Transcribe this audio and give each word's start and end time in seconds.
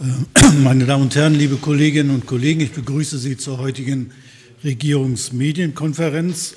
Äh, 0.00 0.04
meine 0.62 0.86
Damen 0.86 1.04
und 1.04 1.14
Herren, 1.14 1.34
liebe 1.34 1.56
Kolleginnen 1.56 2.10
und 2.10 2.26
Kollegen, 2.26 2.60
ich 2.60 2.72
begrüße 2.72 3.18
Sie 3.18 3.36
zur 3.36 3.58
heutigen 3.58 4.10
Regierungsmedienkonferenz 4.64 6.54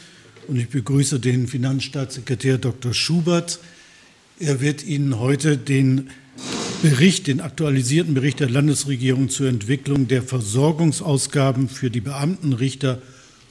und 0.48 0.58
ich 0.58 0.70
begrüße 0.70 1.20
den 1.20 1.48
Finanzstaatssekretär 1.48 2.58
Dr. 2.58 2.94
Schubert. 2.94 3.60
Er 4.40 4.62
wird 4.62 4.84
Ihnen 4.84 5.20
heute 5.20 5.58
den 5.58 6.10
Bericht, 6.82 7.28
den 7.28 7.42
aktualisierten 7.42 8.14
Bericht 8.14 8.40
der 8.40 8.50
Landesregierung 8.50 9.30
zur 9.30 9.50
Entwicklung 9.50 10.08
der 10.08 10.24
Versorgungsausgaben 10.24 11.70
für 11.70 11.92
die 11.92 12.02
Beamten, 12.02 12.54
Richter 12.54 13.02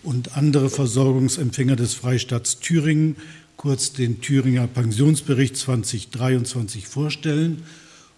und 0.02 0.36
andere 0.36 0.70
Versorgungsempfänger 0.70 1.76
des 1.76 1.94
Freistaats 1.94 2.58
Thüringen, 2.60 3.16
kurz 3.56 3.92
den 3.92 4.20
Thüringer 4.20 4.66
Pensionsbericht 4.66 5.56
2023 5.56 6.86
vorstellen. 6.86 7.62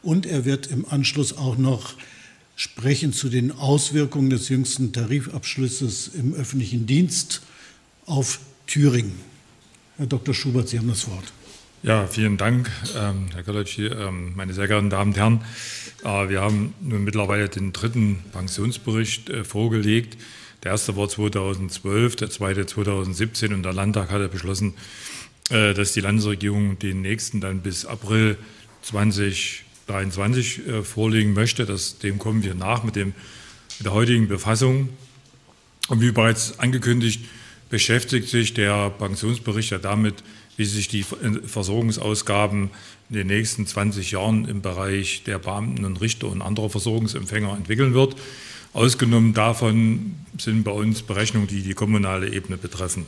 Und 0.03 0.27
er 0.27 0.45
wird 0.45 0.69
im 0.69 0.87
Anschluss 0.89 1.37
auch 1.37 1.59
noch 1.59 1.95
sprechen 2.57 3.13
zu 3.13 3.29
den 3.29 3.53
Auswirkungen 3.53 4.31
des 4.31 4.49
jüngsten 4.49 4.93
Tarifabschlusses 4.93 6.09
im 6.09 6.35
öffentlichen 6.35 6.87
Dienst 6.87 7.43
auf 8.07 8.41
Thüringen. 8.67 9.19
Herr 9.97 10.07
Dr. 10.07 10.35
Schubert, 10.35 10.69
Sie 10.69 10.79
haben 10.79 10.89
das 10.89 11.09
Wort. 11.09 11.33
Ja, 11.85 12.09
vielen 12.09 12.37
Dank, 12.37 12.69
ähm, 12.97 13.29
Herr 13.33 13.45
Kollecki, 13.45 13.87
ähm, 13.87 14.33
meine 14.35 14.53
sehr 14.53 14.67
geehrten 14.67 14.91
Damen 14.91 15.13
und 15.13 15.17
Herren. 15.17 15.45
Äh, 16.03 16.29
wir 16.29 16.41
haben 16.41 16.75
nun 16.81 17.05
mittlerweile 17.05 17.49
den 17.49 17.73
dritten 17.73 18.19
Pensionsbericht 18.33 19.31
äh, 19.31 19.45
vorgelegt. 19.45 20.17
Der 20.65 20.73
erste 20.73 20.97
war 20.97 21.09
2012, 21.09 22.17
der 22.17 22.31
zweite 22.31 22.67
2017 22.67 23.53
und 23.53 23.63
der 23.63 23.73
Landtag 23.73 24.11
hatte 24.11 24.29
beschlossen, 24.29 24.75
äh, 25.51 25.73
dass 25.73 25.93
die 25.93 26.01
Landesregierung 26.01 26.81
den 26.81 27.03
nächsten 27.03 27.41
dann 27.41 27.61
bis 27.61 27.87
April 27.87 28.37
2023 29.89 30.61
vorlegen 30.85 31.33
möchte. 31.33 31.65
Das, 31.65 31.99
dem 31.99 32.19
kommen 32.19 32.43
wir 32.43 32.55
nach 32.55 32.85
mit, 32.85 32.95
dem, 32.95 33.15
mit 33.79 33.87
der 33.87 33.93
heutigen 33.93 34.29
Befassung. 34.29 34.91
Und 35.89 36.03
wie 36.03 36.13
bereits 36.13 36.59
angekündigt, 36.59 37.25
beschäftigt 37.71 38.29
sich 38.29 38.55
der 38.55 38.91
Pensionsbericht 38.91 39.71
ja 39.71 39.79
damit, 39.79 40.23
wie 40.57 40.65
sich 40.65 40.89
die 40.89 41.05
Versorgungsausgaben 41.05 42.71
in 43.11 43.17
den 43.17 43.27
nächsten 43.29 43.67
20 43.67 44.11
Jahren 44.11 44.45
im 44.47 44.61
Bereich 44.61 45.23
der 45.25 45.39
Beamten 45.39 45.85
und 45.85 46.01
Richter 46.01 46.29
und 46.29 46.43
anderer 46.43 46.69
Versorgungsempfänger 46.69 47.57
entwickeln 47.57 47.95
wird. 47.95 48.17
Ausgenommen 48.75 49.33
davon 49.33 50.17
sind 50.37 50.65
bei 50.65 50.73
uns 50.73 51.03
Berechnungen, 51.03 51.49
die 51.49 51.63
die 51.63 51.75
kommunale 51.75 52.31
Ebene 52.31 52.59
betreffen. 52.59 53.07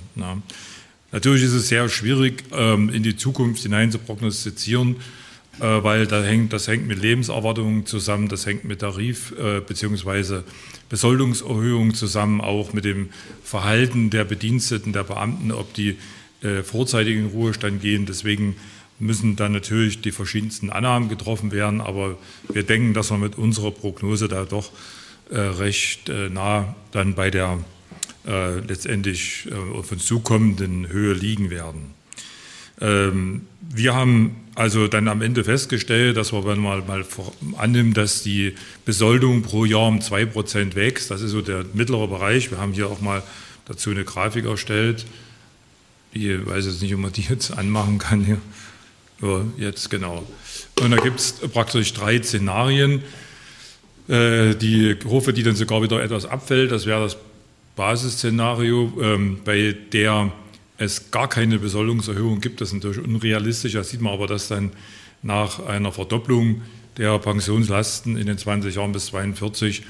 Natürlich 1.12 1.42
ist 1.42 1.52
es 1.52 1.68
sehr 1.68 1.88
schwierig, 1.88 2.44
ähm, 2.52 2.88
in 2.88 3.02
die 3.02 3.16
Zukunft 3.16 3.62
hinein 3.62 3.90
zu 3.90 3.98
prognostizieren, 3.98 4.96
äh, 5.60 5.82
weil 5.84 6.06
das 6.06 6.26
hängt, 6.26 6.52
das 6.52 6.68
hängt 6.68 6.86
mit 6.86 7.00
Lebenserwartungen 7.00 7.86
zusammen, 7.86 8.28
das 8.28 8.46
hängt 8.46 8.64
mit 8.64 8.82
Tarif- 8.82 9.36
äh, 9.38 9.60
bzw. 9.60 10.40
Besoldungserhöhungen 10.88 11.94
zusammen, 11.94 12.40
auch 12.40 12.72
mit 12.72 12.84
dem 12.84 13.10
Verhalten 13.44 14.10
der 14.10 14.24
Bediensteten, 14.24 14.92
der 14.92 15.04
Beamten, 15.04 15.52
ob 15.52 15.72
die 15.74 15.96
äh, 16.42 16.62
vorzeitig 16.62 17.16
in 17.16 17.26
Ruhestand 17.26 17.82
gehen. 17.82 18.06
Deswegen 18.06 18.56
müssen 18.98 19.36
dann 19.36 19.52
natürlich 19.52 20.00
die 20.00 20.12
verschiedensten 20.12 20.70
Annahmen 20.70 21.08
getroffen 21.08 21.52
werden. 21.52 21.80
Aber 21.80 22.18
wir 22.52 22.62
denken, 22.62 22.94
dass 22.94 23.10
wir 23.10 23.18
mit 23.18 23.36
unserer 23.36 23.70
Prognose 23.70 24.28
da 24.28 24.44
doch 24.44 24.72
äh, 25.30 25.38
recht 25.38 26.08
äh, 26.08 26.28
nah 26.28 26.74
dann 26.92 27.14
bei 27.14 27.30
der 27.30 27.58
äh, 28.26 28.60
letztendlich 28.60 29.48
äh, 29.50 29.78
auf 29.78 29.92
uns 29.92 30.04
zukommenden 30.04 30.88
Höhe 30.88 31.14
liegen 31.14 31.50
werden. 31.50 31.94
Ähm, 32.80 33.42
wir 33.60 33.94
haben 33.94 34.36
also 34.60 34.88
dann 34.88 35.08
am 35.08 35.22
Ende 35.22 35.42
festgestellt, 35.42 36.18
dass 36.18 36.34
wir, 36.34 36.44
wenn 36.44 36.58
man 36.58 36.86
mal 36.86 37.02
annimmt, 37.56 37.96
dass 37.96 38.22
die 38.22 38.54
Besoldung 38.84 39.40
pro 39.40 39.64
Jahr 39.64 39.88
um 39.88 40.00
2% 40.00 40.74
wächst, 40.74 41.10
das 41.10 41.22
ist 41.22 41.30
so 41.30 41.40
der 41.40 41.64
mittlere 41.72 42.06
Bereich. 42.06 42.50
Wir 42.50 42.58
haben 42.58 42.74
hier 42.74 42.88
auch 42.88 43.00
mal 43.00 43.22
dazu 43.66 43.88
eine 43.88 44.04
Grafik 44.04 44.44
erstellt. 44.44 45.06
Ich 46.12 46.44
weiß 46.44 46.66
jetzt 46.66 46.82
nicht, 46.82 46.94
ob 46.94 47.00
man 47.00 47.10
die 47.10 47.22
jetzt 47.22 47.56
anmachen 47.56 47.96
kann 47.96 48.22
hier. 48.22 48.36
Ja, 49.22 49.46
jetzt 49.56 49.88
genau. 49.88 50.26
Und 50.78 50.90
da 50.90 50.98
gibt 50.98 51.20
es 51.20 51.32
praktisch 51.54 51.94
drei 51.94 52.22
Szenarien. 52.22 53.02
Äh, 54.08 54.56
die 54.56 54.94
Kurve, 54.94 55.32
die 55.32 55.42
dann 55.42 55.56
sogar 55.56 55.80
wieder 55.80 56.02
etwas 56.02 56.26
abfällt, 56.26 56.70
das 56.70 56.84
wäre 56.84 57.00
das 57.00 57.16
Basisszenario, 57.76 58.92
ähm, 59.00 59.40
bei 59.42 59.74
der 59.90 60.30
es 60.80 61.10
gar 61.10 61.28
keine 61.28 61.58
Besoldungserhöhung 61.58 62.40
gibt. 62.40 62.60
Das 62.60 62.68
ist 62.68 62.74
natürlich 62.74 63.04
unrealistisch. 63.06 63.74
Da 63.74 63.84
sieht 63.84 64.00
man 64.00 64.14
aber, 64.14 64.26
dass 64.26 64.48
dann 64.48 64.72
nach 65.22 65.64
einer 65.66 65.92
Verdopplung 65.92 66.62
der 66.96 67.18
Pensionslasten 67.18 68.16
in 68.16 68.26
den 68.26 68.38
20 68.38 68.74
Jahren 68.74 68.92
bis 68.92 69.06
42 69.06 69.82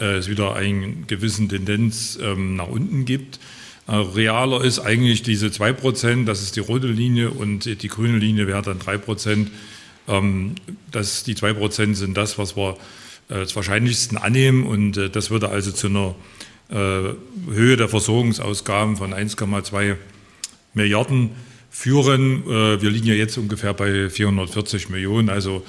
äh, 0.00 0.16
es 0.16 0.28
wieder 0.28 0.56
eine 0.56 0.92
gewisse 1.06 1.46
Tendenz 1.46 2.18
ähm, 2.20 2.56
nach 2.56 2.68
unten 2.68 3.04
gibt. 3.04 3.38
Äh, 3.86 3.96
realer 3.96 4.64
ist 4.64 4.78
eigentlich 4.78 5.22
diese 5.22 5.48
2%, 5.48 6.24
das 6.24 6.42
ist 6.42 6.56
die 6.56 6.60
rote 6.60 6.86
Linie 6.86 7.30
und 7.30 7.66
die 7.82 7.88
grüne 7.88 8.16
Linie 8.18 8.46
wäre 8.46 8.62
dann 8.62 8.78
3%. 8.78 9.48
Ähm, 10.08 10.54
das, 10.90 11.22
die 11.22 11.34
2% 11.34 11.94
sind 11.94 12.16
das, 12.16 12.38
was 12.38 12.56
wir 12.56 12.78
äh, 13.28 13.34
als 13.34 13.54
wahrscheinlichsten 13.54 14.16
annehmen 14.16 14.64
und 14.64 14.96
äh, 14.96 15.10
das 15.10 15.30
würde 15.30 15.50
also 15.50 15.70
zu 15.70 15.88
einer 15.88 16.14
äh, 16.70 17.14
Höhe 17.52 17.76
der 17.76 17.90
Versorgungsausgaben 17.90 18.96
von 18.96 19.12
1,2 19.12 19.96
Milliarden 20.74 21.30
führen. 21.70 22.42
Äh, 22.46 22.82
wir 22.82 22.90
liegen 22.90 23.06
ja 23.06 23.14
jetzt 23.14 23.38
ungefähr 23.38 23.72
bei 23.74 24.10
440 24.10 24.90
Millionen, 24.90 25.30
also 25.30 25.64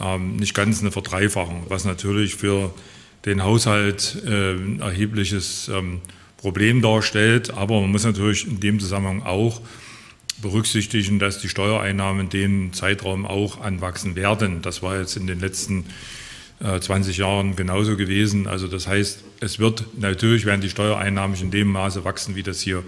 ähm, 0.00 0.36
nicht 0.36 0.54
ganz 0.54 0.80
eine 0.80 0.90
Verdreifachung, 0.90 1.66
was 1.68 1.84
natürlich 1.84 2.34
für 2.34 2.74
den 3.24 3.42
Haushalt 3.42 4.22
ein 4.26 4.80
äh, 4.80 4.84
erhebliches 4.84 5.70
ähm, 5.72 6.00
Problem 6.36 6.82
darstellt. 6.82 7.54
Aber 7.54 7.80
man 7.80 7.90
muss 7.90 8.04
natürlich 8.04 8.46
in 8.46 8.60
dem 8.60 8.80
Zusammenhang 8.80 9.22
auch 9.22 9.62
berücksichtigen, 10.42 11.18
dass 11.18 11.38
die 11.38 11.48
Steuereinnahmen 11.48 12.22
in 12.22 12.28
dem 12.28 12.72
Zeitraum 12.74 13.24
auch 13.24 13.60
anwachsen 13.60 14.16
werden. 14.16 14.60
Das 14.60 14.82
war 14.82 14.98
jetzt 14.98 15.16
in 15.16 15.26
den 15.26 15.40
letzten 15.40 15.86
20 16.60 17.16
Jahren 17.18 17.56
genauso 17.56 17.96
gewesen. 17.96 18.46
Also 18.46 18.68
das 18.68 18.86
heißt, 18.86 19.24
es 19.40 19.58
wird 19.58 19.84
natürlich 19.98 20.44
werden 20.44 20.60
die 20.60 20.70
Steuereinnahmen 20.70 21.40
in 21.40 21.50
dem 21.50 21.68
Maße 21.68 22.04
wachsen, 22.04 22.36
wie 22.36 22.42
das 22.42 22.60
hier 22.60 22.82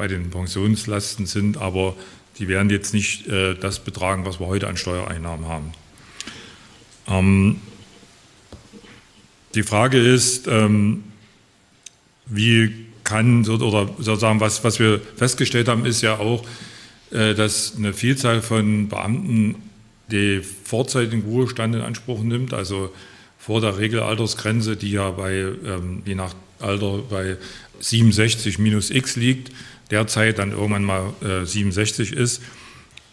bei 0.00 0.08
den 0.08 0.30
Pensionslasten 0.30 1.26
sind, 1.26 1.58
aber 1.58 1.94
die 2.38 2.48
werden 2.48 2.70
jetzt 2.70 2.94
nicht 2.94 3.28
äh, 3.28 3.54
das 3.54 3.80
betragen, 3.80 4.24
was 4.24 4.40
wir 4.40 4.46
heute 4.46 4.66
an 4.66 4.78
Steuereinnahmen 4.78 5.46
haben. 5.46 5.72
Ähm, 7.06 7.60
die 9.54 9.62
Frage 9.62 9.98
ist, 9.98 10.46
ähm, 10.46 11.04
wie 12.24 12.86
kann, 13.04 13.46
oder 13.46 13.90
sozusagen, 13.98 14.40
was, 14.40 14.64
was 14.64 14.80
wir 14.80 15.02
festgestellt 15.16 15.68
haben, 15.68 15.84
ist 15.84 16.00
ja 16.00 16.16
auch, 16.16 16.46
äh, 17.10 17.34
dass 17.34 17.76
eine 17.76 17.92
Vielzahl 17.92 18.40
von 18.40 18.88
Beamten 18.88 19.56
die 20.10 20.40
vorzeitigen 20.40 21.24
Ruhestand 21.24 21.74
in 21.74 21.82
Anspruch 21.82 22.22
nimmt, 22.22 22.54
also 22.54 22.90
vor 23.38 23.60
der 23.60 23.76
Regelaltersgrenze, 23.76 24.78
die 24.78 24.92
ja 24.92 25.10
bei, 25.10 25.34
ähm, 25.34 26.00
je 26.06 26.14
nach 26.14 26.32
Alter 26.62 27.00
bei 27.08 27.36
67 27.80 28.58
minus 28.58 28.90
x 28.90 29.16
liegt, 29.16 29.52
derzeit 29.90 30.38
dann 30.38 30.52
irgendwann 30.52 30.84
mal 30.84 31.12
äh, 31.22 31.44
67 31.44 32.12
ist. 32.12 32.42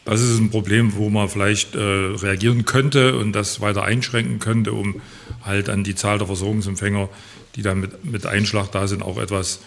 Das 0.05 0.21
ist 0.21 0.39
ein 0.39 0.49
Problem, 0.49 0.95
wo 0.95 1.09
man 1.09 1.27
vielleicht 1.27 1.75
äh, 1.75 1.79
reagieren 1.79 2.63
könnte 2.63 3.17
und 3.17 3.33
das 3.33 3.59
weiter 3.59 3.83
einschränken 3.83 4.39
könnte, 4.39 4.71
um 4.71 5.01
halt 5.43 5.69
an 5.69 5.83
die 5.83 5.95
Zahl 5.95 6.17
der 6.17 6.27
Versorgungsempfänger, 6.27 7.09
die 7.55 7.61
dann 7.61 7.81
mit, 7.81 8.05
mit 8.05 8.25
Einschlag 8.25 8.71
da 8.71 8.87
sind, 8.87 9.01
auch 9.03 9.17
etwas 9.17 9.59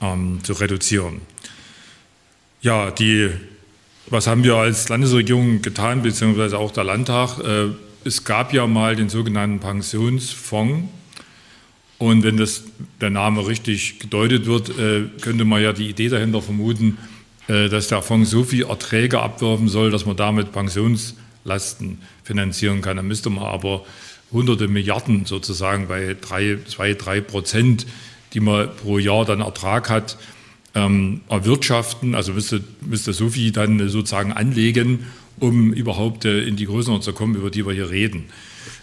ähm, 0.00 0.40
zu 0.42 0.54
reduzieren. 0.54 1.20
Ja, 2.62 2.90
die, 2.90 3.30
was 4.06 4.26
haben 4.26 4.44
wir 4.44 4.56
als 4.56 4.88
Landesregierung 4.88 5.60
getan, 5.60 6.02
beziehungsweise 6.02 6.56
auch 6.56 6.70
der 6.70 6.84
Landtag? 6.84 7.38
Äh, 7.40 7.70
es 8.04 8.24
gab 8.24 8.52
ja 8.52 8.66
mal 8.66 8.96
den 8.96 9.08
sogenannten 9.08 9.60
Pensionsfonds. 9.60 10.88
Und 12.02 12.24
wenn 12.24 12.36
das, 12.36 12.64
der 13.00 13.10
Name 13.10 13.46
richtig 13.46 14.00
gedeutet 14.00 14.46
wird, 14.46 14.76
äh, 14.76 15.04
könnte 15.20 15.44
man 15.44 15.62
ja 15.62 15.72
die 15.72 15.88
Idee 15.88 16.08
dahinter 16.08 16.42
vermuten, 16.42 16.98
äh, 17.46 17.68
dass 17.68 17.86
der 17.86 18.02
Fonds 18.02 18.28
so 18.28 18.42
viel 18.42 18.64
Erträge 18.64 19.20
abwerfen 19.20 19.68
soll, 19.68 19.92
dass 19.92 20.04
man 20.04 20.16
damit 20.16 20.50
Pensionslasten 20.50 21.98
finanzieren 22.24 22.80
kann. 22.80 22.96
Dann 22.96 23.06
müsste 23.06 23.30
man 23.30 23.44
aber 23.44 23.86
hunderte 24.32 24.66
Milliarden 24.66 25.26
sozusagen 25.26 25.86
bei 25.86 26.16
drei, 26.20 26.58
zwei, 26.66 26.94
drei 26.94 27.20
Prozent, 27.20 27.86
die 28.34 28.40
man 28.40 28.74
pro 28.74 28.98
Jahr 28.98 29.24
dann 29.24 29.40
Ertrag 29.40 29.88
hat, 29.88 30.18
ähm, 30.74 31.20
erwirtschaften. 31.28 32.16
Also 32.16 32.32
müsste, 32.32 32.64
müsste 32.80 33.12
so 33.12 33.28
viel 33.28 33.52
dann 33.52 33.88
sozusagen 33.88 34.32
anlegen 34.32 35.06
um 35.38 35.72
überhaupt 35.72 36.24
äh, 36.24 36.42
in 36.42 36.56
die 36.56 36.66
Größenordnung 36.66 37.02
zu 37.02 37.12
kommen, 37.12 37.36
über 37.36 37.50
die 37.50 37.64
wir 37.64 37.72
hier 37.72 37.90
reden. 37.90 38.24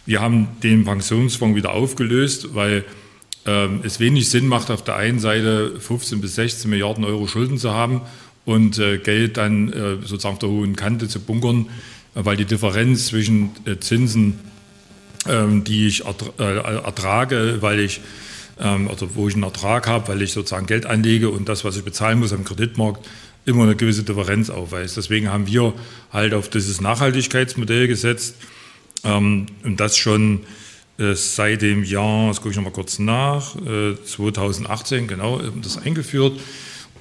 Wir 0.05 0.21
haben 0.21 0.47
den 0.63 0.85
Pensionsfonds 0.85 1.55
wieder 1.55 1.73
aufgelöst, 1.73 2.55
weil 2.55 2.83
ähm, 3.49 3.81
es 3.83 3.99
wenig 3.99 4.29
Sinn 4.29 4.47
macht, 4.47 4.69
auf 4.69 4.83
der 4.83 4.95
einen 4.95 5.19
Seite 5.19 5.79
15 5.79 6.21
bis 6.21 6.35
16 6.35 6.69
Milliarden 6.69 7.03
Euro 7.03 7.25
Schulden 7.25 7.57
zu 7.57 7.73
haben 7.73 8.01
und 8.45 8.77
äh, 8.77 8.99
Geld 8.99 9.37
dann 9.37 9.73
äh, 9.73 9.95
sozusagen 10.01 10.33
auf 10.33 10.39
der 10.39 10.49
hohen 10.49 10.75
Kante 10.75 11.07
zu 11.07 11.19
bunkern, 11.19 11.67
weil 12.13 12.37
die 12.37 12.45
Differenz 12.45 13.07
zwischen 13.07 13.51
Zinsen 13.79 14.39
ähm, 15.27 15.63
die 15.63 15.87
ich 15.87 16.03
äh, 16.05 16.57
ertrage, 16.57 17.57
weil 17.61 17.79
ich 17.79 18.01
ähm, 18.59 18.87
also 18.87 19.15
wo 19.15 19.27
ich 19.27 19.33
einen 19.33 19.43
Ertrag 19.43 19.87
habe, 19.87 20.07
weil 20.07 20.21
ich 20.21 20.31
sozusagen 20.31 20.65
Geld 20.65 20.85
anlege 20.85 21.29
und 21.29 21.49
das, 21.49 21.65
was 21.65 21.77
ich 21.77 21.83
bezahlen 21.83 22.19
muss 22.19 22.33
am 22.33 22.45
Kreditmarkt, 22.45 23.07
immer 23.45 23.63
eine 23.63 23.75
gewisse 23.75 24.03
Differenz 24.03 24.49
aufweist. 24.49 24.97
Deswegen 24.97 25.29
haben 25.29 25.47
wir 25.47 25.73
halt 26.11 26.33
auf 26.33 26.49
dieses 26.49 26.81
Nachhaltigkeitsmodell 26.81 27.87
gesetzt 27.87 28.35
ähm, 29.03 29.47
und 29.63 29.79
das 29.79 29.97
schon 29.97 30.39
äh, 30.39 30.45
seit 31.13 31.61
dem 31.61 31.83
Jahr, 31.83 32.27
das 32.27 32.37
gucke 32.37 32.49
ich 32.49 32.55
nochmal 32.55 32.73
kurz 32.73 32.99
nach, 32.99 33.55
2018 33.55 35.07
genau, 35.07 35.39
das 35.61 35.77
eingeführt 35.77 36.39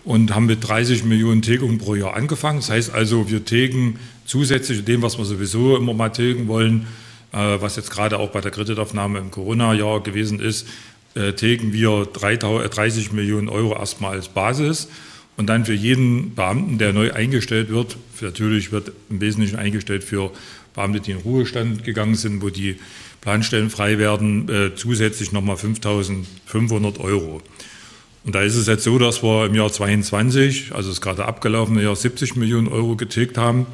und 0.05 0.35
haben 0.35 0.47
mit 0.47 0.67
30 0.67 1.05
Millionen 1.05 1.43
Tilgungen 1.43 1.77
pro 1.77 1.95
Jahr 1.95 2.15
angefangen. 2.15 2.61
Das 2.61 2.71
heißt 2.71 2.95
also, 2.95 3.31
wir 3.31 3.45
tilgen 3.45 3.99
zusätzlich 4.25 4.79
zu 4.79 4.85
dem, 4.85 5.03
was 5.03 5.19
wir 5.19 5.25
sowieso 5.27 5.77
immer 5.77 5.93
mal 5.93 6.09
tilgen 6.09 6.49
wollen, 6.49 6.87
äh, 7.33 7.61
was 7.61 7.77
jetzt 7.77 7.91
gerade 7.91 8.19
auch 8.19 8.31
bei 8.31 8.41
der 8.41 8.51
Kreditaufnahme 8.51 9.19
im 9.19 9.31
Corona-Jahr 9.31 10.03
gewesen 10.03 10.41
ist, 10.41 10.67
äh, 11.15 11.33
tilgen 11.35 11.75
wir 11.75 12.07
30 12.07 13.13
Millionen 13.13 13.51
Euro 13.51 13.75
erstmal 13.75 14.13
als 14.13 14.29
Basis. 14.29 14.89
Und 15.37 15.47
dann 15.47 15.67
für 15.67 15.75
jeden 15.75 16.35
Beamten, 16.35 16.79
der 16.79 16.93
neu 16.93 17.13
eingestellt 17.13 17.69
wird, 17.69 17.97
natürlich 18.21 18.73
wird 18.73 18.93
im 19.11 19.21
Wesentlichen 19.21 19.57
eingestellt 19.57 20.05
für 20.05 20.31
Beamte, 20.79 21.01
die 21.01 21.11
in 21.11 21.19
Ruhestand 21.19 21.85
gegangen 21.85 22.15
sind, 22.15 22.41
wo 22.41 22.49
die 22.51 22.77
Planstellen 23.21 23.69
frei 23.69 23.99
werden, 23.99 24.49
äh, 24.49 24.77
zusätzlich 24.77 25.33
nochmal 25.33 25.57
5.500 25.57 27.01
Euro. 27.01 27.43
Und 28.25 28.35
da 28.35 28.43
ist 28.43 28.57
es 28.57 28.67
jetzt 28.67 28.83
so, 28.85 28.99
dass 28.99 29.23
wir 29.23 29.47
im 29.47 29.55
Jahr 29.55 29.73
22, 29.73 30.75
also 30.75 30.91
das 30.91 31.01
gerade 31.01 31.25
abgelaufene 31.25 31.83
Jahr, 31.83 31.97
70 31.97 32.37
Millionen 32.37 32.69
Euro 32.69 32.95
getilgt 32.95 33.39
haben. 33.39 33.67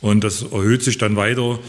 Und 0.00 0.24
das 0.24 0.42
erhöht 0.42 0.82
sich 0.82 0.98
dann 0.98 1.14
weiter. 1.16 1.60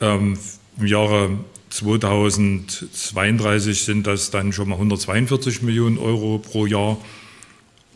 Ähm, 0.00 0.36
Im 0.78 0.86
Jahre 0.86 1.30
2032 1.70 3.82
sind 3.82 4.06
das 4.06 4.30
dann 4.30 4.52
schon 4.52 4.68
mal 4.68 4.74
142 4.74 5.62
Millionen 5.62 5.98
Euro 5.98 6.38
pro 6.38 6.66
Jahr 6.66 6.98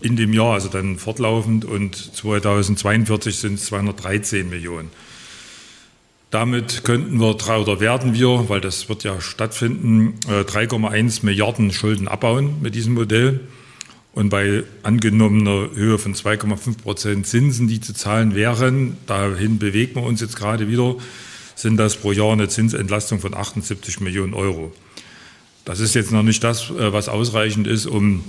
in 0.00 0.16
dem 0.16 0.32
Jahr, 0.32 0.54
also 0.54 0.68
dann 0.68 0.98
fortlaufend, 0.98 1.64
und 1.64 1.94
2042 1.94 3.36
sind 3.36 3.54
es 3.54 3.66
213 3.66 4.48
Millionen. 4.48 4.90
Damit 6.30 6.82
könnten 6.82 7.20
wir 7.20 7.36
oder 7.60 7.80
werden 7.80 8.12
wir, 8.14 8.48
weil 8.48 8.60
das 8.60 8.88
wird 8.88 9.04
ja 9.04 9.20
stattfinden, 9.20 10.18
3,1 10.26 11.22
äh, 11.22 11.26
Milliarden 11.26 11.72
Schulden 11.72 12.08
abbauen 12.08 12.60
mit 12.60 12.74
diesem 12.74 12.94
Modell. 12.94 13.40
Und 14.12 14.30
bei 14.30 14.64
angenommener 14.82 15.70
Höhe 15.74 15.98
von 15.98 16.14
2,5 16.14 16.78
Prozent 16.78 17.26
Zinsen, 17.26 17.68
die 17.68 17.80
zu 17.80 17.92
zahlen 17.94 18.34
wären, 18.34 18.96
dahin 19.06 19.58
bewegen 19.58 19.94
wir 19.96 20.02
uns 20.02 20.20
jetzt 20.20 20.36
gerade 20.36 20.68
wieder, 20.68 20.96
sind 21.54 21.76
das 21.76 21.96
pro 21.96 22.12
Jahr 22.12 22.32
eine 22.32 22.48
Zinsentlastung 22.48 23.20
von 23.20 23.34
78 23.34 24.00
Millionen 24.00 24.34
Euro. 24.34 24.72
Das 25.64 25.80
ist 25.80 25.94
jetzt 25.94 26.12
noch 26.12 26.22
nicht 26.22 26.42
das, 26.42 26.70
äh, 26.70 26.92
was 26.92 27.08
ausreichend 27.08 27.66
ist, 27.66 27.86
um 27.86 28.24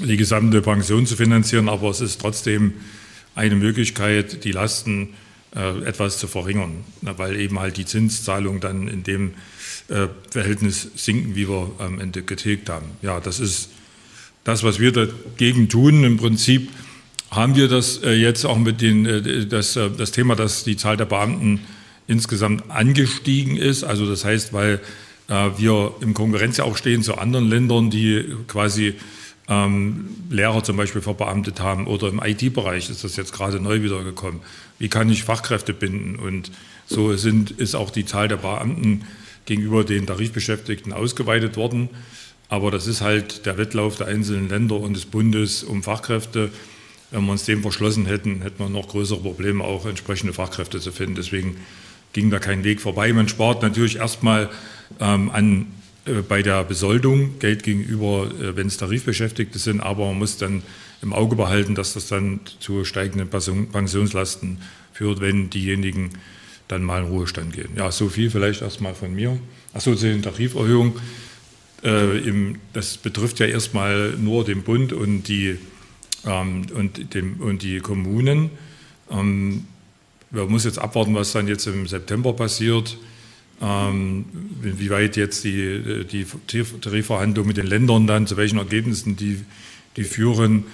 die 0.00 0.16
gesamte 0.16 0.62
Pension 0.62 1.06
zu 1.06 1.16
finanzieren, 1.16 1.68
aber 1.68 1.90
es 1.90 2.00
ist 2.00 2.20
trotzdem 2.20 2.72
eine 3.34 3.54
Möglichkeit, 3.54 4.44
die 4.44 4.52
Lasten 4.52 5.10
etwas 5.54 6.18
zu 6.18 6.26
verringern, 6.26 6.84
weil 7.02 7.36
eben 7.36 7.60
halt 7.60 7.76
die 7.76 7.84
Zinszahlungen 7.84 8.60
dann 8.60 8.88
in 8.88 9.04
dem 9.04 9.34
äh, 9.88 10.08
Verhältnis 10.30 10.90
sinken, 10.96 11.36
wie 11.36 11.48
wir 11.48 11.70
am 11.78 12.00
Ende 12.00 12.22
getilgt 12.22 12.68
haben. 12.68 12.86
Ja, 13.02 13.20
das 13.20 13.38
ist 13.38 13.70
das, 14.42 14.64
was 14.64 14.80
wir 14.80 14.92
dagegen 14.92 15.68
tun. 15.68 16.04
Im 16.04 16.16
Prinzip 16.16 16.70
haben 17.30 17.56
wir 17.56 17.68
das 17.68 18.00
jetzt 18.02 18.44
auch 18.44 18.58
mit 18.58 18.80
den, 18.80 19.48
das, 19.48 19.74
das 19.74 20.12
Thema, 20.12 20.36
dass 20.36 20.64
die 20.64 20.76
Zahl 20.76 20.96
der 20.96 21.06
Beamten 21.06 21.60
insgesamt 22.06 22.70
angestiegen 22.70 23.56
ist. 23.56 23.84
Also 23.84 24.06
das 24.06 24.24
heißt, 24.24 24.52
weil 24.52 24.80
äh, 25.28 25.50
wir 25.56 25.94
im 26.00 26.14
Konkurrenz 26.14 26.58
ja 26.58 26.64
auch 26.64 26.76
stehen 26.76 27.02
zu 27.02 27.16
anderen 27.16 27.48
Ländern, 27.48 27.90
die 27.90 28.24
quasi 28.46 28.94
ähm, 29.48 30.08
Lehrer 30.30 30.62
zum 30.62 30.76
Beispiel 30.76 31.02
verbeamtet 31.02 31.60
haben 31.60 31.86
oder 31.86 32.08
im 32.08 32.20
IT-Bereich 32.22 32.88
ist 32.90 33.04
das 33.04 33.16
jetzt 33.16 33.32
gerade 33.32 33.60
neu 33.60 33.82
wiedergekommen. 33.82 34.40
Wie 34.78 34.88
kann 34.88 35.10
ich 35.10 35.24
Fachkräfte 35.24 35.72
binden? 35.72 36.16
Und 36.16 36.50
so 36.86 37.16
sind, 37.16 37.50
ist 37.52 37.74
auch 37.74 37.90
die 37.90 38.04
Zahl 38.04 38.28
der 38.28 38.36
Beamten 38.36 39.02
gegenüber 39.46 39.84
den 39.84 40.06
Tarifbeschäftigten 40.06 40.92
ausgeweitet 40.92 41.56
worden. 41.56 41.88
Aber 42.48 42.70
das 42.70 42.86
ist 42.86 43.00
halt 43.00 43.46
der 43.46 43.58
Wettlauf 43.58 43.96
der 43.96 44.08
einzelnen 44.08 44.48
Länder 44.48 44.76
und 44.76 44.94
des 44.94 45.06
Bundes 45.06 45.64
um 45.64 45.82
Fachkräfte. 45.82 46.50
Wenn 47.10 47.24
wir 47.24 47.32
uns 47.32 47.44
dem 47.44 47.62
verschlossen 47.62 48.06
hätten, 48.06 48.42
hätten 48.42 48.58
wir 48.58 48.68
noch 48.68 48.88
größere 48.88 49.20
Probleme, 49.20 49.62
auch 49.64 49.86
entsprechende 49.86 50.32
Fachkräfte 50.32 50.80
zu 50.80 50.92
finden. 50.92 51.14
Deswegen 51.14 51.56
ging 52.12 52.30
da 52.30 52.38
kein 52.38 52.64
Weg 52.64 52.80
vorbei. 52.80 53.12
Man 53.12 53.28
spart 53.28 53.62
natürlich 53.62 53.96
erstmal 53.96 54.50
ähm, 55.00 55.30
an, 55.30 55.66
äh, 56.06 56.22
bei 56.22 56.42
der 56.42 56.64
Besoldung 56.64 57.38
Geld 57.38 57.62
gegenüber, 57.62 58.30
äh, 58.40 58.56
wenn 58.56 58.66
es 58.66 58.76
Tarifbeschäftigte 58.76 59.58
sind, 59.58 59.80
aber 59.80 60.06
man 60.06 60.18
muss 60.18 60.36
dann 60.36 60.62
im 61.02 61.12
Auge 61.12 61.36
behalten, 61.36 61.74
dass 61.74 61.94
das 61.94 62.08
dann 62.08 62.40
zu 62.60 62.84
steigenden 62.84 63.28
Pensionslasten 63.28 64.58
führt, 64.92 65.20
wenn 65.20 65.50
diejenigen 65.50 66.10
dann 66.68 66.82
mal 66.82 67.02
in 67.02 67.08
Ruhestand 67.08 67.52
gehen. 67.52 67.70
Ja, 67.76 67.90
so 67.92 68.08
viel 68.08 68.30
vielleicht 68.30 68.62
erstmal 68.62 68.94
von 68.94 69.14
mir. 69.14 69.38
Achso, 69.72 69.94
zu 69.94 70.06
den 70.06 70.22
Tariferhöhungen. 70.22 70.94
Äh, 71.82 72.18
im, 72.18 72.56
das 72.72 72.96
betrifft 72.96 73.40
ja 73.40 73.46
erstmal 73.46 74.14
nur 74.16 74.44
den 74.44 74.62
Bund 74.62 74.92
und 74.92 75.24
die, 75.24 75.58
ähm, 76.24 76.66
und, 76.74 77.14
dem, 77.14 77.40
und 77.40 77.62
die 77.62 77.80
Kommunen. 77.80 78.50
Ähm, 79.10 79.66
man 80.30 80.48
muss 80.48 80.64
jetzt 80.64 80.78
abwarten, 80.78 81.14
was 81.14 81.32
dann 81.32 81.46
jetzt 81.46 81.66
im 81.66 81.86
September 81.86 82.32
passiert, 82.32 82.96
ähm, 83.60 84.24
wie 84.62 84.90
weit 84.90 85.16
jetzt 85.16 85.44
die, 85.44 86.04
die 86.10 86.26
Tarifverhandlungen 86.80 87.48
mit 87.48 87.56
den 87.56 87.66
Ländern 87.66 88.06
dann, 88.06 88.26
zu 88.26 88.36
welchen 88.36 88.58
Ergebnissen 88.58 89.16
die, 89.16 89.44
die 89.96 90.04
führen 90.04 90.64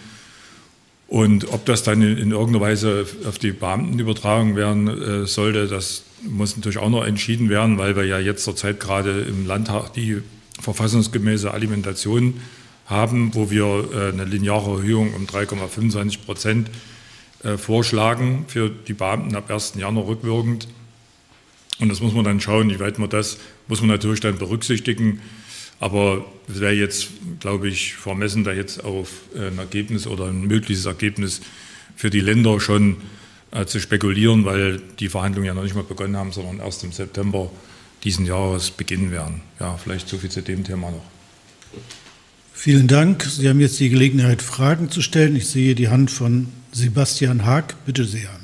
und 1.10 1.52
ob 1.52 1.64
das 1.66 1.82
dann 1.82 2.00
in, 2.02 2.16
in 2.18 2.30
irgendeiner 2.30 2.60
Weise 2.60 3.04
auf 3.26 3.36
die 3.36 3.50
Beamten 3.50 3.98
übertragen 3.98 4.54
werden 4.54 4.86
äh, 4.86 5.26
sollte, 5.26 5.66
das 5.66 6.04
muss 6.22 6.56
natürlich 6.56 6.78
auch 6.78 6.88
noch 6.88 7.04
entschieden 7.04 7.50
werden, 7.50 7.78
weil 7.78 7.96
wir 7.96 8.04
ja 8.04 8.20
jetzt 8.20 8.44
zurzeit 8.44 8.78
gerade 8.78 9.22
im 9.22 9.44
Landtag 9.44 9.92
die 9.92 10.22
verfassungsgemäße 10.60 11.52
Alimentation 11.52 12.40
haben, 12.86 13.34
wo 13.34 13.50
wir 13.50 13.88
äh, 13.92 14.12
eine 14.12 14.24
lineare 14.24 14.70
Erhöhung 14.70 15.12
um 15.14 15.26
3,25 15.26 16.24
Prozent 16.24 16.70
äh, 17.42 17.56
vorschlagen 17.56 18.44
für 18.46 18.70
die 18.70 18.94
Beamten 18.94 19.34
ab 19.34 19.50
1. 19.50 19.74
Januar 19.78 20.06
rückwirkend. 20.06 20.68
Und 21.80 21.88
das 21.88 22.00
muss 22.00 22.14
man 22.14 22.24
dann 22.24 22.40
schauen, 22.40 22.70
wie 22.70 22.78
weit 22.78 23.00
man 23.00 23.10
das, 23.10 23.38
muss 23.66 23.80
man 23.80 23.90
natürlich 23.90 24.20
dann 24.20 24.38
berücksichtigen. 24.38 25.20
Aber 25.80 26.24
es 26.48 26.60
wäre 26.60 26.74
jetzt, 26.74 27.08
glaube 27.40 27.68
ich, 27.68 27.94
vermessen, 27.94 28.44
da 28.44 28.52
jetzt 28.52 28.84
auf 28.84 29.08
äh, 29.34 29.48
ein 29.48 29.58
Ergebnis 29.58 30.06
oder 30.06 30.26
ein 30.26 30.42
mögliches 30.42 30.84
Ergebnis 30.84 31.40
für 31.96 32.10
die 32.10 32.20
Länder 32.20 32.60
schon 32.60 32.98
äh, 33.50 33.64
zu 33.64 33.80
spekulieren, 33.80 34.44
weil 34.44 34.80
die 35.00 35.08
Verhandlungen 35.08 35.46
ja 35.46 35.54
noch 35.54 35.62
nicht 35.62 35.74
mal 35.74 35.82
begonnen 35.82 36.16
haben, 36.16 36.32
sondern 36.32 36.60
erst 36.60 36.84
im 36.84 36.92
September 36.92 37.50
diesen 38.04 38.26
Jahres 38.26 38.70
beginnen 38.70 39.10
werden. 39.10 39.42
Ja, 39.58 39.76
vielleicht 39.76 40.08
so 40.08 40.18
viel 40.18 40.30
zu 40.30 40.42
dem 40.42 40.64
Thema 40.64 40.90
noch. 40.90 41.04
Vielen 42.52 42.88
Dank. 42.88 43.22
Sie 43.22 43.48
haben 43.48 43.60
jetzt 43.60 43.80
die 43.80 43.88
Gelegenheit, 43.88 44.42
Fragen 44.42 44.90
zu 44.90 45.00
stellen. 45.00 45.34
Ich 45.34 45.48
sehe 45.48 45.74
die 45.74 45.88
Hand 45.88 46.10
von 46.10 46.48
Sebastian 46.72 47.46
Haag. 47.46 47.74
Bitte 47.86 48.04
sehr. 48.04 48.39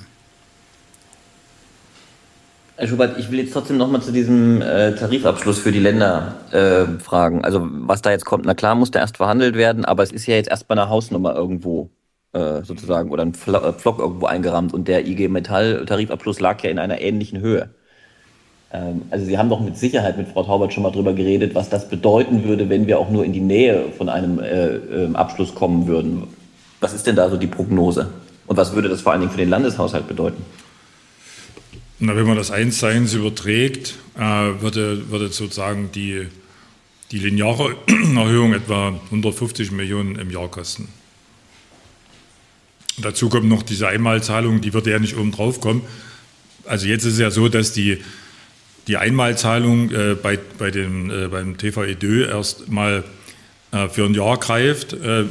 Herr 2.79 2.89
Schubert, 2.89 3.19
ich 3.19 3.31
will 3.31 3.39
jetzt 3.39 3.55
trotzdem 3.55 3.79
nochmal 3.79 4.03
zu 4.03 4.13
diesem 4.13 4.61
äh, 4.61 4.95
Tarifabschluss 4.95 5.59
für 5.59 5.73
die 5.73 5.79
Länder 5.79 6.35
äh, 6.53 7.01
fragen. 7.01 7.43
Also 7.43 7.67
was 7.71 8.03
da 8.03 8.11
jetzt 8.11 8.27
kommt, 8.27 8.45
na 8.45 8.53
klar 8.53 8.75
muss 8.75 8.91
da 8.91 8.99
erst 8.99 9.17
verhandelt 9.17 9.57
werden, 9.57 9.87
aber 9.87 10.03
es 10.03 10.13
ist 10.13 10.27
ja 10.27 10.35
jetzt 10.35 10.51
erstmal 10.51 10.79
eine 10.79 10.91
Hausnummer 10.91 11.35
irgendwo 11.35 11.89
äh, 12.35 12.63
sozusagen 12.65 13.11
oder 13.11 13.23
ein 13.23 13.31
äh, 13.33 13.73
Pflock 13.73 13.99
irgendwo 13.99 14.27
eingerammt 14.27 14.75
und 14.75 14.89
der 14.89 15.07
IG 15.07 15.29
Metall 15.29 15.87
Tarifabschluss 15.87 16.39
lag 16.39 16.63
ja 16.65 16.69
in 16.69 16.79
einer 16.79 17.01
ähnlichen 17.01 17.41
Höhe. 17.41 17.71
Ähm, 18.75 19.03
also 19.11 19.25
Sie 19.25 19.39
haben 19.39 19.49
doch 19.49 19.61
mit 19.61 19.79
Sicherheit 19.79 20.19
mit 20.19 20.29
Frau 20.29 20.43
Taubert 20.43 20.75
schon 20.75 20.83
mal 20.83 20.93
darüber 20.93 21.15
geredet, 21.15 21.55
was 21.55 21.71
das 21.71 21.89
bedeuten 21.89 22.45
würde, 22.45 22.69
wenn 22.69 22.87
wir 22.87 22.99
auch 22.99 23.09
nur 23.09 23.25
in 23.25 23.33
die 23.33 23.41
Nähe 23.41 23.85
von 23.97 24.11
einem 24.11 24.39
äh, 24.39 24.67
ähm, 24.75 25.17
Abschluss 25.17 25.55
kommen 25.55 25.87
würden. 25.87 26.25
Was 26.81 26.93
ist 26.93 27.07
denn 27.07 27.17
da 27.17 27.31
so 27.31 27.39
die 27.39 27.47
Prognose? 27.47 28.11
Und 28.47 28.59
was 28.59 28.75
würde 28.75 28.91
das 28.91 29.01
vor 29.01 29.13
allen 29.13 29.23
Dingen 29.23 29.33
für 29.33 29.39
den 29.39 29.49
Landeshaushalt 29.49 30.07
bedeuten? 30.07 30.45
Na, 31.99 32.15
wenn 32.15 32.27
man 32.27 32.37
das 32.37 32.51
eins 32.51 32.79
zu 32.79 32.87
eins 32.87 33.15
überträgt, 33.15 33.95
äh, 34.17 34.21
würde, 34.21 35.11
würde 35.11 35.29
sozusagen 35.29 35.91
die, 35.93 36.27
die 37.11 37.19
lineare 37.19 37.77
Erhöhung 37.87 38.53
etwa 38.53 39.01
150 39.07 39.73
Millionen 39.73 40.17
im 40.17 40.31
Jahr 40.31 40.51
kosten. 40.51 40.89
Dazu 42.99 43.29
kommt 43.29 43.49
noch 43.49 43.63
diese 43.63 43.89
Einmalzahlung, 43.89 44.61
die 44.61 44.75
würde 44.75 44.91
ja 44.91 44.99
nicht 44.99 45.17
oben 45.17 45.33
drauf 45.33 45.61
kommen. 45.61 45.83
Also 46.65 46.87
jetzt 46.87 47.05
ist 47.05 47.15
es 47.15 47.19
ja 47.19 47.31
so, 47.31 47.49
dass 47.49 47.73
die 47.73 47.99
die 48.87 48.97
Einmalzahlung 48.97 49.91
äh, 49.91 50.15
bei, 50.15 50.39
bei 50.59 50.71
dem, 50.71 51.11
äh, 51.11 51.29
beim 51.29 51.59
TVEDÖ 51.59 52.27
erst 52.27 52.69
mal 52.69 53.05
äh, 53.73 53.89
für 53.89 54.05
ein 54.05 54.15
Jahr 54.15 54.39
greift. 54.39 54.93
Äh, 54.93 55.25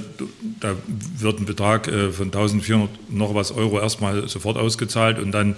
da 0.60 0.76
wird 1.18 1.40
ein 1.40 1.46
Betrag 1.46 1.88
äh, 1.88 2.12
von 2.12 2.28
1400 2.28 2.90
noch 3.10 3.34
was 3.34 3.52
Euro 3.52 3.80
erstmal 3.80 4.28
sofort 4.28 4.58
ausgezahlt 4.58 5.20
und 5.20 5.32
dann 5.32 5.56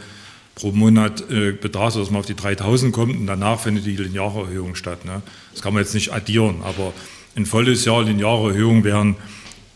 pro 0.58 0.72
Monat 0.72 1.30
äh, 1.30 1.52
betragt, 1.52 1.96
dass 1.96 2.10
man 2.10 2.20
auf 2.20 2.26
die 2.26 2.36
3000 2.36 2.92
kommt 2.92 3.16
und 3.16 3.28
danach 3.28 3.60
findet 3.60 3.86
die 3.86 3.96
lineare 3.96 4.42
Erhöhung 4.42 4.76
statt. 4.76 5.06
Ne? 5.06 5.22
Das 5.54 5.62
kann 5.62 5.74
man 5.74 5.84
jetzt 5.84 5.94
nicht 5.94 6.12
addieren, 6.12 6.62
aber 6.64 6.94
ein 7.36 7.46
volles 7.46 7.86
Jahr 7.86 8.04
lineare 8.04 8.50
Erhöhung 8.50 8.84
wären 8.84 9.16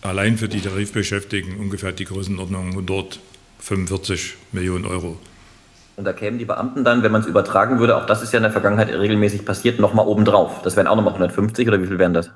allein 0.01 0.37
für 0.37 0.47
die 0.47 0.59
Tarifbeschäftigten 0.59 1.57
ungefähr 1.57 1.91
die 1.91 2.05
Größenordnung 2.05 2.69
145 2.69 4.37
Millionen 4.51 4.85
Euro. 4.85 5.19
Und 5.97 6.05
da 6.05 6.13
kämen 6.13 6.39
die 6.39 6.45
Beamten 6.45 6.83
dann, 6.83 7.03
wenn 7.03 7.11
man 7.11 7.21
es 7.21 7.27
übertragen 7.27 7.77
würde, 7.77 7.95
auch 7.95 8.07
das 8.07 8.23
ist 8.23 8.33
ja 8.33 8.37
in 8.37 8.43
der 8.43 8.51
Vergangenheit 8.51 8.89
regelmäßig 8.89 9.45
passiert, 9.45 9.79
nochmal 9.79 10.07
obendrauf. 10.07 10.63
Das 10.63 10.75
wären 10.75 10.87
auch 10.87 10.95
nochmal 10.95 11.13
150 11.13 11.67
oder 11.67 11.79
wie 11.79 11.85
viel 11.85 11.99
wären 11.99 12.15
das? 12.15 12.31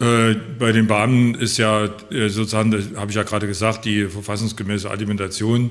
Äh, 0.00 0.34
bei 0.58 0.72
den 0.72 0.86
Beamten 0.86 1.34
ist 1.34 1.56
ja 1.56 1.86
äh, 2.10 2.28
sozusagen, 2.28 2.70
das 2.70 2.84
habe 2.96 3.10
ich 3.10 3.16
ja 3.16 3.22
gerade 3.22 3.46
gesagt, 3.46 3.86
die 3.86 4.04
verfassungsgemäße 4.04 4.90
Alimentation, 4.90 5.70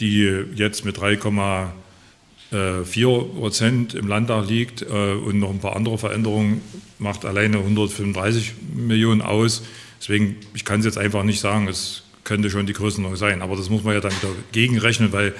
die 0.00 0.44
jetzt 0.54 0.84
mit 0.84 0.98
3,4 0.98 3.24
Prozent 3.38 3.94
im 3.94 4.08
Landtag 4.08 4.48
liegt 4.48 4.82
äh, 4.82 5.12
und 5.12 5.38
noch 5.38 5.50
ein 5.50 5.60
paar 5.60 5.76
andere 5.76 5.98
Veränderungen, 5.98 6.60
macht 6.98 7.24
alleine 7.24 7.58
135 7.58 8.54
Millionen 8.74 9.22
aus. 9.22 9.62
Deswegen, 10.00 10.36
ich 10.54 10.64
kann 10.64 10.80
es 10.80 10.86
jetzt 10.86 10.98
einfach 10.98 11.22
nicht 11.22 11.40
sagen, 11.40 11.68
es 11.68 12.02
könnte 12.24 12.50
schon 12.50 12.66
die 12.66 12.72
Größenordnung 12.72 13.18
sein. 13.18 13.42
Aber 13.42 13.54
das 13.56 13.70
muss 13.70 13.84
man 13.84 13.94
ja 13.94 14.00
dann 14.00 14.12
wieder 14.12 14.32
gegenrechnen, 14.52 15.12
weil 15.12 15.34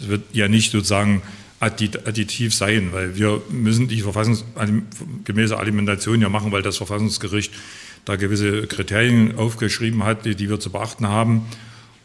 es 0.00 0.08
wird 0.08 0.22
ja 0.32 0.48
nicht 0.48 0.72
sozusagen 0.72 1.22
additiv 1.60 2.54
sein, 2.54 2.88
weil 2.92 3.16
wir 3.16 3.42
müssen 3.50 3.86
die 3.86 4.00
verfassungsgemäße 4.00 5.58
Alimentation 5.58 6.22
ja 6.22 6.30
machen, 6.30 6.52
weil 6.52 6.62
das 6.62 6.78
Verfassungsgericht 6.78 7.52
da 8.06 8.16
gewisse 8.16 8.66
Kriterien 8.66 9.36
aufgeschrieben 9.36 10.04
hat, 10.04 10.24
die, 10.24 10.34
die 10.34 10.48
wir 10.48 10.58
zu 10.58 10.70
beachten 10.70 11.06
haben. 11.06 11.42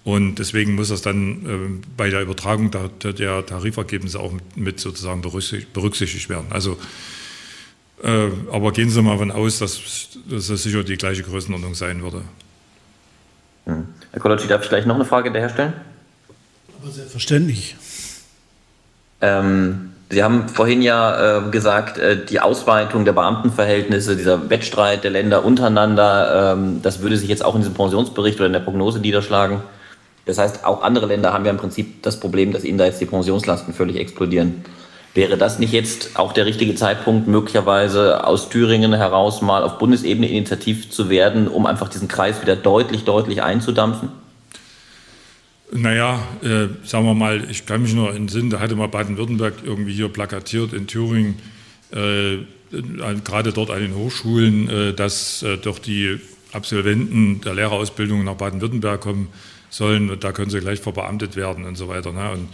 Und 0.06 0.36
deswegen 0.36 0.76
muss 0.76 0.90
das 0.90 1.02
dann 1.02 1.46
äh, 1.82 1.84
bei 1.98 2.12
der 2.12 2.22
Übertragung 2.22 2.70
der, 2.70 3.12
der, 3.12 3.44
Tarifergebnisse 3.44 4.20
auch 4.20 4.32
mit, 4.32 4.56
mit 4.56 4.80
sozusagen 4.80 5.22
berücksichtigt 5.22 6.30
werden. 6.30 6.46
Also, 6.52 6.78
äh, 8.04 8.28
aber 8.52 8.72
gehen 8.72 8.92
Sie 8.92 9.02
mal 9.02 9.14
davon 9.14 9.32
aus, 9.32 9.58
dass, 9.58 9.80
dass 10.30 10.48
das 10.48 10.62
sicher 10.62 10.84
die 10.84 10.98
gleiche 10.98 11.24
Größenordnung 11.24 11.74
sein 11.74 12.04
würde. 12.04 12.22
Hm. 13.66 13.88
Herr 14.12 14.22
Kolocci, 14.22 14.48
darf 14.48 14.62
ich 14.62 14.70
gleich 14.70 14.86
noch 14.86 14.94
eine 14.94 15.06
Frage 15.06 15.32
daherstellen? 15.32 15.74
Aber 16.80 16.92
selbstverständlich. 16.92 17.76
Ähm, 19.22 19.92
Sie 20.12 20.24
haben 20.24 20.48
vorhin 20.50 20.84
ja 20.84 21.48
äh, 21.48 21.50
gesagt, 21.50 21.98
äh, 21.98 22.24
die 22.24 22.40
Ausweitung 22.40 23.06
der 23.06 23.14
Beamtenverhältnisse, 23.14 24.16
dieser 24.16 24.52
Wettstreit 24.52 25.04
der 25.04 25.10
Länder 25.10 25.44
untereinander, 25.44 26.54
ähm, 26.54 26.84
das 26.84 27.02
würde 27.02 27.18
sich 27.18 27.28
jetzt 27.28 27.44
auch 27.44 27.56
in 27.56 27.62
diesem 27.62 27.74
Pensionsbericht 27.74 28.38
oder 28.38 28.46
in 28.46 28.54
der 28.54 28.60
Prognose 28.60 29.00
niederschlagen. 29.00 29.62
Das 30.26 30.40
heißt, 30.40 30.66
auch 30.66 30.82
andere 30.82 31.06
Länder 31.06 31.34
haben 31.34 31.46
ja 31.46 31.52
im 31.52 31.58
Prinzip 31.58 32.02
das 32.02 32.20
Problem, 32.20 32.52
dass 32.52 32.64
ihnen 32.64 32.78
da 32.78 32.86
jetzt 32.86 33.00
die 33.00 33.06
Pensionslasten 33.06 33.74
völlig 33.74 33.98
explodieren. 33.98 34.66
Wäre 35.14 35.38
das 35.38 35.60
nicht 35.60 35.72
jetzt 35.72 36.20
auch 36.20 36.34
der 36.34 36.46
richtige 36.46 36.76
Zeitpunkt, 36.76 37.28
möglicherweise 37.28 38.26
aus 38.26 38.50
Thüringen 38.50 38.94
heraus 38.94 39.42
mal 39.42 39.64
auf 39.64 39.78
Bundesebene 39.78 40.28
initiativ 40.28 40.90
zu 40.90 41.10
werden, 41.10 41.48
um 41.48 41.66
einfach 41.66 41.88
diesen 41.88 42.10
Kreis 42.10 42.42
wieder 42.42 42.56
deutlich, 42.56 43.06
deutlich 43.06 43.42
einzudampfen? 43.42 44.10
Naja, 45.72 46.20
äh, 46.44 46.68
sagen 46.84 47.06
wir 47.06 47.14
mal, 47.14 47.50
ich 47.50 47.66
kann 47.66 47.82
mich 47.82 47.94
nur 47.94 48.10
in 48.10 48.24
den 48.24 48.28
Sinn, 48.28 48.50
da 48.50 48.60
hatte 48.60 48.76
mal 48.76 48.88
Baden-Württemberg 48.88 49.54
irgendwie 49.64 49.94
hier 49.94 50.10
plakatiert 50.10 50.74
in 50.74 50.88
Thüringen, 50.88 51.40
äh, 51.92 52.40
gerade 53.24 53.54
dort 53.54 53.72
an 53.72 53.80
den 53.80 53.96
Hochschulen, 53.96 54.70
äh, 54.70 54.94
dass 54.94 55.44
äh, 55.44 55.58
doch 55.58 55.80
die 55.80 56.20
Absolventen 56.52 57.42
der 57.42 57.54
Lehrerausbildung 57.56 58.24
nach 58.24 58.36
Baden-Württemberg 58.36 59.02
kommen 59.02 59.30
sollen 59.76 60.10
und 60.10 60.24
da 60.24 60.32
können 60.32 60.50
sie 60.50 60.60
gleich 60.60 60.80
verbeamtet 60.80 61.36
werden 61.36 61.66
und 61.66 61.76
so 61.76 61.88
weiter. 61.88 62.12
Ne? 62.12 62.32
Und 62.32 62.50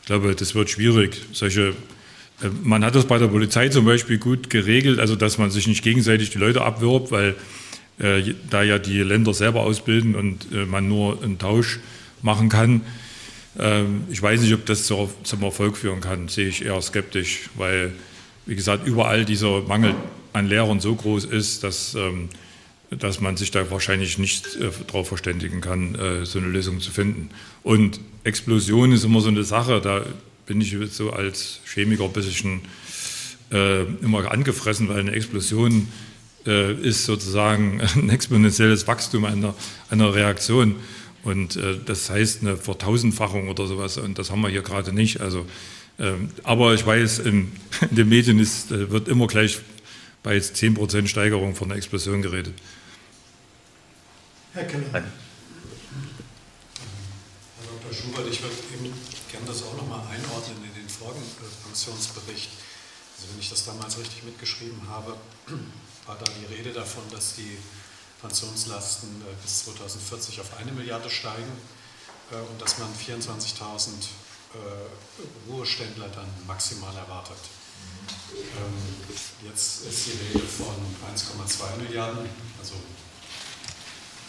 ich 0.00 0.06
glaube, 0.06 0.34
das 0.34 0.54
wird 0.54 0.70
schwierig, 0.70 1.22
solche 1.32 1.74
äh, 2.42 2.48
man 2.62 2.84
hat 2.84 2.94
das 2.94 3.06
bei 3.06 3.18
der 3.18 3.28
Polizei 3.28 3.68
zum 3.68 3.84
Beispiel 3.84 4.18
gut 4.18 4.50
geregelt, 4.50 4.98
also 4.98 5.16
dass 5.16 5.38
man 5.38 5.50
sich 5.50 5.66
nicht 5.66 5.82
gegenseitig 5.82 6.30
die 6.30 6.38
Leute 6.38 6.62
abwirbt, 6.62 7.10
weil 7.10 7.36
äh, 7.98 8.34
da 8.50 8.62
ja 8.62 8.78
die 8.78 8.98
Länder 9.02 9.34
selber 9.34 9.60
ausbilden 9.60 10.14
und 10.14 10.46
äh, 10.52 10.66
man 10.66 10.88
nur 10.88 11.22
einen 11.22 11.38
Tausch 11.38 11.78
machen 12.22 12.48
kann. 12.48 12.82
Ähm, 13.58 14.04
ich 14.10 14.20
weiß 14.20 14.40
nicht, 14.40 14.54
ob 14.54 14.66
das 14.66 14.84
zu, 14.84 15.10
zum 15.22 15.42
Erfolg 15.42 15.76
führen 15.76 16.00
kann, 16.00 16.28
sehe 16.28 16.48
ich 16.48 16.64
eher 16.64 16.80
skeptisch, 16.82 17.50
weil, 17.56 17.92
wie 18.46 18.56
gesagt, 18.56 18.86
überall 18.86 19.24
dieser 19.24 19.62
Mangel 19.62 19.94
an 20.32 20.48
Lehrern 20.48 20.80
so 20.80 20.94
groß 20.94 21.26
ist, 21.26 21.62
dass, 21.62 21.94
ähm, 21.94 22.28
dass 22.98 23.20
man 23.20 23.36
sich 23.36 23.50
da 23.50 23.70
wahrscheinlich 23.70 24.18
nicht 24.18 24.56
äh, 24.56 24.70
darauf 24.86 25.08
verständigen 25.08 25.60
kann, 25.60 25.94
äh, 25.94 26.26
so 26.26 26.38
eine 26.38 26.48
Lösung 26.48 26.80
zu 26.80 26.90
finden. 26.90 27.30
Und 27.62 28.00
Explosion 28.24 28.92
ist 28.92 29.04
immer 29.04 29.20
so 29.20 29.28
eine 29.28 29.44
Sache, 29.44 29.80
da 29.80 30.04
bin 30.46 30.60
ich 30.60 30.76
so 30.90 31.10
als 31.10 31.60
Chemiker 31.64 32.04
ein 32.04 32.12
bisschen 32.12 32.60
äh, 33.52 33.82
immer 34.02 34.30
angefressen, 34.30 34.88
weil 34.88 35.00
eine 35.00 35.12
Explosion 35.12 35.88
äh, 36.46 36.74
ist 36.74 37.04
sozusagen 37.04 37.80
ein 37.96 38.10
exponentielles 38.10 38.86
Wachstum 38.86 39.24
einer, 39.24 39.54
einer 39.90 40.14
Reaktion. 40.14 40.76
Und 41.22 41.56
äh, 41.56 41.78
das 41.84 42.10
heißt 42.10 42.42
eine 42.42 42.56
Vertausendfachung 42.56 43.48
oder 43.48 43.66
sowas. 43.66 43.96
Und 43.96 44.18
das 44.18 44.30
haben 44.30 44.42
wir 44.42 44.50
hier 44.50 44.62
gerade 44.62 44.92
nicht. 44.92 45.20
Also, 45.20 45.46
ähm, 45.98 46.28
aber 46.42 46.74
ich 46.74 46.84
weiß, 46.84 47.20
in, 47.20 47.52
in 47.90 47.96
den 47.96 48.08
Medien 48.08 48.38
ist, 48.38 48.70
äh, 48.70 48.90
wird 48.90 49.08
immer 49.08 49.26
gleich 49.26 49.58
bei 50.22 50.36
10% 50.36 51.06
Steigerung 51.06 51.54
von 51.54 51.68
einer 51.68 51.76
Explosion 51.76 52.22
geredet. 52.22 52.54
Herr 54.54 54.66
Keller. 54.66 54.84
Herr 54.92 55.02
Dr. 57.82 57.92
Schubert, 57.92 58.28
ich 58.30 58.40
würde 58.40 58.54
eben 58.72 58.94
gerne 59.28 59.46
das 59.46 59.64
auch 59.64 59.76
nochmal 59.76 60.06
einordnen 60.06 60.62
in 60.62 60.74
den 60.80 60.88
Folgenpensionsbericht. 60.88 62.50
Also 63.16 63.32
wenn 63.32 63.40
ich 63.40 63.50
das 63.50 63.64
damals 63.64 63.98
richtig 63.98 64.22
mitgeschrieben 64.22 64.80
habe, 64.88 65.16
war 66.06 66.16
da 66.16 66.24
die 66.38 66.54
Rede 66.54 66.72
davon, 66.72 67.02
dass 67.10 67.34
die 67.34 67.58
Pensionslasten 68.20 69.22
äh, 69.22 69.34
bis 69.42 69.64
2040 69.64 70.40
auf 70.40 70.56
eine 70.56 70.70
Milliarde 70.70 71.10
steigen 71.10 71.50
äh, 72.30 72.36
und 72.36 72.62
dass 72.62 72.78
man 72.78 72.88
24.000 72.94 73.58
äh, 74.54 75.50
Ruheständler 75.50 76.10
dann 76.10 76.28
maximal 76.46 76.94
erwartet. 76.94 77.38
Ähm, 78.38 79.48
jetzt 79.48 79.84
ist 79.84 80.06
die 80.06 80.12
Rede 80.38 80.46
von 80.46 80.76
1,2 81.12 81.76
Milliarden, 81.82 82.28
also 82.60 82.74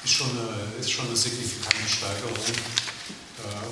ist 0.05 0.13
schon 0.13 0.29
eine, 0.37 0.69
ist 0.79 0.91
schon 0.91 1.07
eine 1.07 1.15
signifikante 1.17 1.89
Steigerung. 1.89 2.37
Äh, 2.37 2.53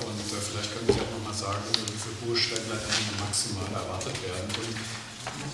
und 0.02 0.18
äh, 0.18 0.42
vielleicht 0.42 0.74
können 0.74 0.90
Sie 0.90 0.98
auch 0.98 1.06
nochmal 1.14 1.34
sagen, 1.34 1.62
wie 1.70 1.94
viele 1.94 2.18
Ruheständler 2.26 2.74
maximal 3.22 3.70
erwartet 3.70 4.18
werden. 4.26 4.50
Und 4.58 4.74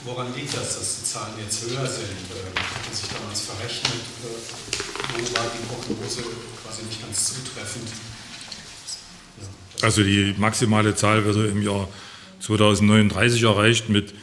woran 0.05 0.35
liegt 0.35 0.57
das, 0.57 0.79
dass 0.81 1.01
die 1.01 1.05
Zahlen 1.05 1.35
jetzt 1.39 1.61
höher 1.69 1.87
sind? 1.87 2.33
Äh, 2.33 2.49
hat 2.57 2.81
man 2.81 2.95
sich 2.97 3.13
damals 3.13 3.43
verrechnet? 3.43 4.01
Wo 4.25 5.21
war 5.37 5.53
die 5.53 5.61
Prognose 5.69 6.25
quasi 6.65 6.89
nicht 6.89 7.03
ganz 7.03 7.29
zutreffend? 7.29 7.93
Also 9.83 10.03
die 10.03 10.35
maximale 10.39 10.95
Zahl 10.95 11.27
würde 11.27 11.49
im 11.49 11.61
Jahr 11.63 11.89
2039 12.41 13.43
erreicht 13.43 13.91
mit 13.91 14.15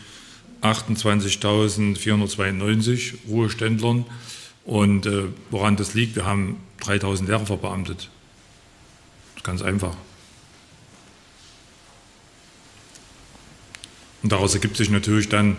28.492 0.63 3.13
Ruheständlern. 3.27 4.05
Und 4.67 5.05
äh, 5.05 5.29
woran 5.49 5.77
das 5.77 5.93
liegt, 5.93 6.17
wir 6.17 6.25
haben 6.25 6.61
3.000 6.81 7.27
Lehrer 7.27 7.45
verbeamtet. 7.45 8.09
Ganz 9.41 9.61
einfach. 9.61 9.95
Und 14.21 14.33
daraus 14.33 14.53
ergibt 14.53 14.75
sich 14.75 14.89
natürlich 14.89 15.29
dann 15.29 15.55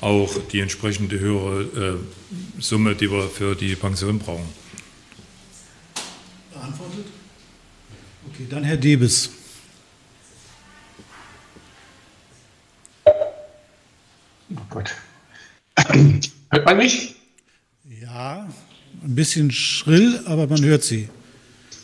auch 0.00 0.34
die 0.50 0.58
entsprechende 0.58 1.20
höhere 1.20 1.60
äh, 1.60 2.60
Summe, 2.60 2.96
die 2.96 3.08
wir 3.08 3.28
für 3.28 3.54
die 3.54 3.76
Pension 3.76 4.18
brauchen. 4.18 4.48
Beantwortet? 6.52 7.06
Okay, 8.32 8.46
dann 8.50 8.64
Herr 8.64 8.76
Debes. 8.76 9.30
Oh 13.04 13.12
Gott. 14.70 14.92
Hört 16.50 16.64
man 16.64 16.76
mich? 16.76 17.19
Ja, 18.12 18.48
ein 19.04 19.14
bisschen 19.14 19.52
schrill, 19.52 20.20
aber 20.26 20.48
man 20.48 20.64
hört 20.64 20.82
Sie. 20.82 21.08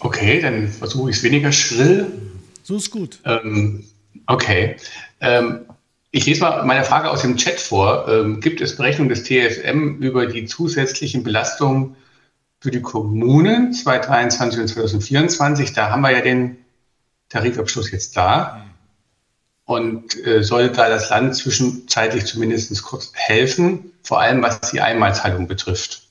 Okay, 0.00 0.40
dann 0.40 0.68
versuche 0.68 1.10
ich 1.10 1.16
es 1.16 1.22
weniger 1.22 1.52
schrill. 1.52 2.06
So 2.64 2.76
ist 2.76 2.90
gut. 2.90 3.20
Ähm, 3.24 3.84
okay. 4.26 4.76
Ähm, 5.20 5.66
ich 6.10 6.26
lese 6.26 6.40
mal 6.40 6.64
meine 6.64 6.84
Frage 6.84 7.10
aus 7.10 7.22
dem 7.22 7.36
Chat 7.36 7.60
vor. 7.60 8.08
Ähm, 8.08 8.40
gibt 8.40 8.60
es 8.60 8.76
Berechnungen 8.76 9.08
des 9.08 9.22
TFM 9.22 9.98
über 10.02 10.26
die 10.26 10.46
zusätzlichen 10.46 11.22
Belastungen 11.22 11.94
für 12.60 12.72
die 12.72 12.82
Kommunen 12.82 13.72
2023 13.72 14.60
und 14.60 14.68
2024? 14.68 15.74
Da 15.74 15.90
haben 15.90 16.00
wir 16.00 16.10
ja 16.10 16.22
den 16.22 16.56
Tarifabschluss 17.28 17.92
jetzt 17.92 18.16
da. 18.16 18.66
Und 19.64 20.26
äh, 20.26 20.42
soll 20.42 20.70
da 20.70 20.88
das 20.88 21.10
Land 21.10 21.36
zwischenzeitlich 21.36 22.24
zumindest 22.24 22.82
kurz 22.82 23.12
helfen, 23.14 23.92
vor 24.02 24.20
allem 24.20 24.42
was 24.42 24.60
die 24.72 24.80
Einmalzahlung 24.80 25.46
betrifft? 25.46 26.05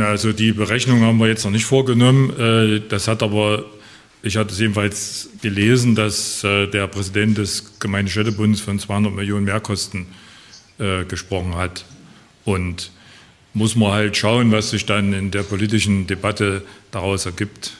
Also 0.00 0.32
die 0.32 0.52
Berechnung 0.52 1.02
haben 1.02 1.18
wir 1.18 1.28
jetzt 1.28 1.44
noch 1.44 1.50
nicht 1.50 1.66
vorgenommen. 1.66 2.30
Äh, 2.38 2.80
das 2.88 3.08
hat 3.08 3.22
aber 3.22 3.64
ich 4.24 4.36
hatte 4.36 4.52
es 4.52 4.60
jedenfalls 4.60 5.30
gelesen, 5.42 5.96
dass 5.96 6.44
äh, 6.44 6.68
der 6.68 6.86
Präsident 6.86 7.38
des 7.38 7.80
Gemeindestädtebundes 7.80 8.60
von 8.60 8.78
200 8.78 9.12
Millionen 9.12 9.44
Mehrkosten 9.44 10.06
äh, 10.78 11.04
gesprochen 11.04 11.56
hat. 11.56 11.84
Und 12.44 12.92
muss 13.52 13.74
man 13.74 13.92
halt 13.92 14.16
schauen, 14.16 14.52
was 14.52 14.70
sich 14.70 14.86
dann 14.86 15.12
in 15.12 15.32
der 15.32 15.42
politischen 15.42 16.06
Debatte 16.06 16.62
daraus 16.92 17.26
ergibt. 17.26 17.72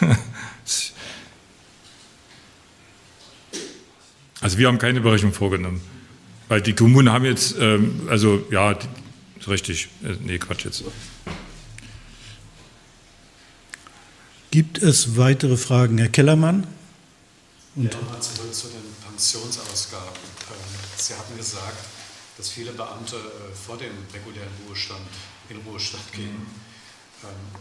also 4.40 4.58
wir 4.58 4.68
haben 4.68 4.78
keine 4.78 5.00
Berechnung 5.00 5.32
vorgenommen. 5.32 5.80
Weil 6.48 6.60
die 6.62 6.74
Kommunen 6.74 7.10
haben 7.12 7.24
jetzt, 7.24 7.56
ähm, 7.58 8.02
also 8.08 8.46
ja, 8.52 8.78
die, 9.44 9.50
richtig, 9.50 9.88
äh, 10.02 10.16
nee, 10.20 10.38
Quatsch 10.38 10.64
jetzt. 10.64 10.84
Gibt 14.50 14.78
es 14.78 15.16
weitere 15.16 15.56
Fragen? 15.56 15.98
Herr 15.98 16.08
Kellermann? 16.08 16.66
Und 17.74 17.92
ja, 17.92 18.00
nochmal 18.00 18.22
zurück 18.22 18.54
zu 18.54 18.68
den 18.68 18.94
Pensionsausgaben. 19.04 20.08
Ähm, 20.48 20.78
Sie 20.96 21.14
hatten 21.14 21.36
gesagt, 21.36 21.84
dass 22.38 22.48
viele 22.48 22.72
Beamte 22.72 23.16
äh, 23.16 23.54
vor 23.54 23.76
dem 23.76 23.92
regulären 24.14 24.48
Ruhestand 24.66 25.06
in 25.50 25.58
Ruhestand 25.58 26.10
gehen. 26.12 26.32
Mhm. 26.32 27.26
Ähm, 27.28 27.60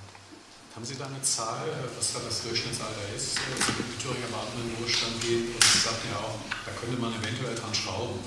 haben 0.74 0.86
Sie 0.86 0.96
da 0.96 1.06
eine 1.08 1.22
Zahl, 1.22 1.68
äh, 1.68 1.98
was 1.98 2.14
da 2.14 2.20
das 2.20 2.44
Durchschnittsalter 2.44 3.12
ist, 3.16 3.36
wenn 3.44 3.88
die 3.92 4.02
Thüringer 4.02 4.28
Beamten 4.28 4.62
in 4.62 4.70
den 4.70 4.78
Ruhestand 4.78 5.20
gehen? 5.20 5.52
Und 5.54 5.64
Sie 5.64 5.80
sagten 5.80 6.08
ja 6.12 6.20
auch, 6.20 6.40
da 6.66 6.72
könnte 6.80 6.96
man 6.96 7.12
eventuell 7.12 7.56
dran 7.56 7.74
schrauben. 7.74 8.20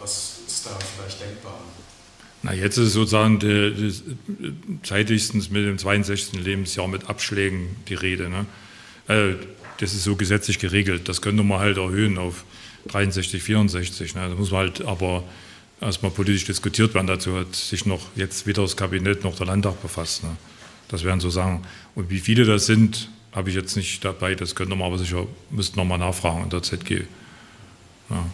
Was 0.00 0.38
ist 0.46 0.64
da 0.66 0.70
vielleicht 0.96 1.20
denkbar? 1.20 1.60
Na, 2.44 2.52
jetzt 2.52 2.76
ist 2.76 2.92
sozusagen 2.92 3.38
die, 3.38 3.72
die, 3.72 4.82
zeitigstens 4.82 5.48
mit 5.48 5.64
dem 5.64 5.78
62. 5.78 6.44
Lebensjahr 6.44 6.86
mit 6.88 7.08
Abschlägen 7.08 7.68
die 7.88 7.94
Rede. 7.94 8.28
Ne? 8.28 8.44
Äh, 9.08 9.34
das 9.78 9.94
ist 9.94 10.04
so 10.04 10.14
gesetzlich 10.14 10.58
geregelt. 10.58 11.08
Das 11.08 11.22
könnte 11.22 11.42
man 11.42 11.58
halt 11.58 11.78
erhöhen 11.78 12.18
auf 12.18 12.44
63, 12.88 13.42
64. 13.42 14.14
Ne? 14.14 14.28
Da 14.28 14.34
muss 14.34 14.50
man 14.50 14.60
halt 14.60 14.84
aber 14.84 15.24
erstmal 15.80 16.12
politisch 16.12 16.44
diskutiert 16.44 16.92
werden. 16.92 17.06
Dazu 17.06 17.34
hat 17.34 17.56
sich 17.56 17.86
noch 17.86 18.08
jetzt 18.14 18.46
weder 18.46 18.60
das 18.60 18.76
Kabinett 18.76 19.24
noch 19.24 19.36
der 19.36 19.46
Landtag 19.46 19.80
befasst. 19.80 20.22
Ne? 20.22 20.36
Das 20.88 21.02
wären 21.02 21.20
so 21.20 21.30
Sachen. 21.30 21.64
Und 21.94 22.10
wie 22.10 22.20
viele 22.20 22.44
das 22.44 22.66
sind, 22.66 23.08
habe 23.32 23.48
ich 23.48 23.56
jetzt 23.56 23.74
nicht 23.74 24.04
dabei. 24.04 24.34
Das 24.34 24.54
könnte 24.54 24.76
man 24.76 24.86
aber 24.86 24.98
sicher, 24.98 25.26
müssten 25.48 25.78
nochmal 25.78 25.98
nachfragen 25.98 26.44
in 26.44 26.50
der 26.50 26.62
ZG. 26.62 27.04
Ja. 28.10 28.26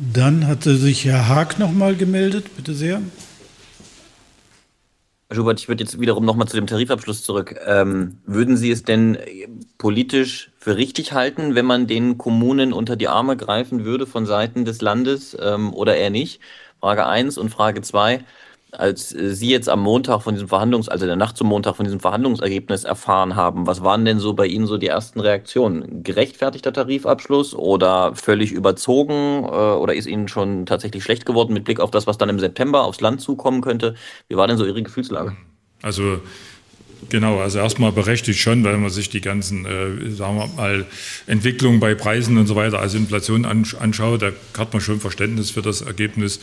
Dann 0.00 0.46
hatte 0.46 0.76
sich 0.76 1.04
Herr 1.06 1.28
Haag 1.28 1.58
noch 1.58 1.72
mal 1.72 1.96
gemeldet. 1.96 2.56
Bitte 2.56 2.72
sehr. 2.72 3.02
Herr 5.28 5.36
Schubert, 5.36 5.58
ich 5.58 5.68
würde 5.68 5.82
jetzt 5.82 6.00
wiederum 6.00 6.24
noch 6.24 6.36
mal 6.36 6.46
zu 6.46 6.56
dem 6.56 6.68
Tarifabschluss 6.68 7.24
zurück. 7.24 7.56
Ähm, 7.66 8.18
würden 8.24 8.56
Sie 8.56 8.70
es 8.70 8.84
denn 8.84 9.18
politisch 9.76 10.52
für 10.56 10.76
richtig 10.76 11.12
halten, 11.14 11.56
wenn 11.56 11.66
man 11.66 11.88
den 11.88 12.16
Kommunen 12.16 12.72
unter 12.72 12.94
die 12.94 13.08
Arme 13.08 13.36
greifen 13.36 13.84
würde 13.84 14.06
von 14.06 14.24
Seiten 14.24 14.64
des 14.64 14.80
Landes 14.80 15.36
ähm, 15.40 15.74
oder 15.74 15.96
eher 15.96 16.10
nicht? 16.10 16.40
Frage 16.78 17.04
1 17.06 17.36
und 17.36 17.50
Frage 17.50 17.82
2 17.82 18.20
als 18.72 19.14
äh, 19.14 19.34
Sie 19.34 19.50
jetzt 19.50 19.68
am 19.68 19.80
Montag 19.80 20.22
von 20.22 20.34
diesem 20.34 20.48
Verhandlungs, 20.48 20.88
also 20.88 21.06
der 21.06 21.16
Nacht 21.16 21.36
zum 21.36 21.48
Montag 21.48 21.76
von 21.76 21.84
diesem 21.84 22.00
Verhandlungsergebnis 22.00 22.84
erfahren 22.84 23.36
haben, 23.36 23.66
was 23.66 23.82
waren 23.82 24.04
denn 24.04 24.18
so 24.18 24.34
bei 24.34 24.46
Ihnen 24.46 24.66
so 24.66 24.76
die 24.76 24.88
ersten 24.88 25.20
Reaktionen? 25.20 26.02
Gerechtfertigter 26.02 26.72
Tarifabschluss 26.72 27.54
oder 27.54 28.14
völlig 28.14 28.52
überzogen 28.52 29.44
äh, 29.44 29.46
oder 29.46 29.94
ist 29.94 30.06
Ihnen 30.06 30.28
schon 30.28 30.66
tatsächlich 30.66 31.02
schlecht 31.04 31.26
geworden 31.26 31.54
mit 31.54 31.64
Blick 31.64 31.80
auf 31.80 31.90
das, 31.90 32.06
was 32.06 32.18
dann 32.18 32.28
im 32.28 32.38
September 32.38 32.84
aufs 32.84 33.00
Land 33.00 33.20
zukommen 33.20 33.60
könnte? 33.60 33.94
Wie 34.28 34.36
war 34.36 34.46
denn 34.46 34.58
so 34.58 34.66
Ihre 34.66 34.82
Gefühlslage? 34.82 35.36
Also 35.82 36.20
Genau, 37.08 37.38
also 37.38 37.58
erstmal 37.58 37.92
berechtigt 37.92 38.40
schon, 38.40 38.64
weil 38.64 38.76
man 38.76 38.90
sich 38.90 39.08
die 39.08 39.20
ganzen, 39.20 39.64
äh, 39.64 40.10
sagen 40.10 40.36
wir 40.36 40.46
mal, 40.56 40.86
Entwicklungen 41.26 41.80
bei 41.80 41.94
Preisen 41.94 42.36
und 42.38 42.46
so 42.46 42.56
weiter, 42.56 42.80
also 42.80 42.98
Inflation 42.98 43.44
anschaut, 43.44 44.22
da 44.22 44.32
hat 44.58 44.72
man 44.72 44.82
schon 44.82 45.00
Verständnis 45.00 45.52
für 45.52 45.62
das 45.62 45.80
Ergebnis. 45.80 46.40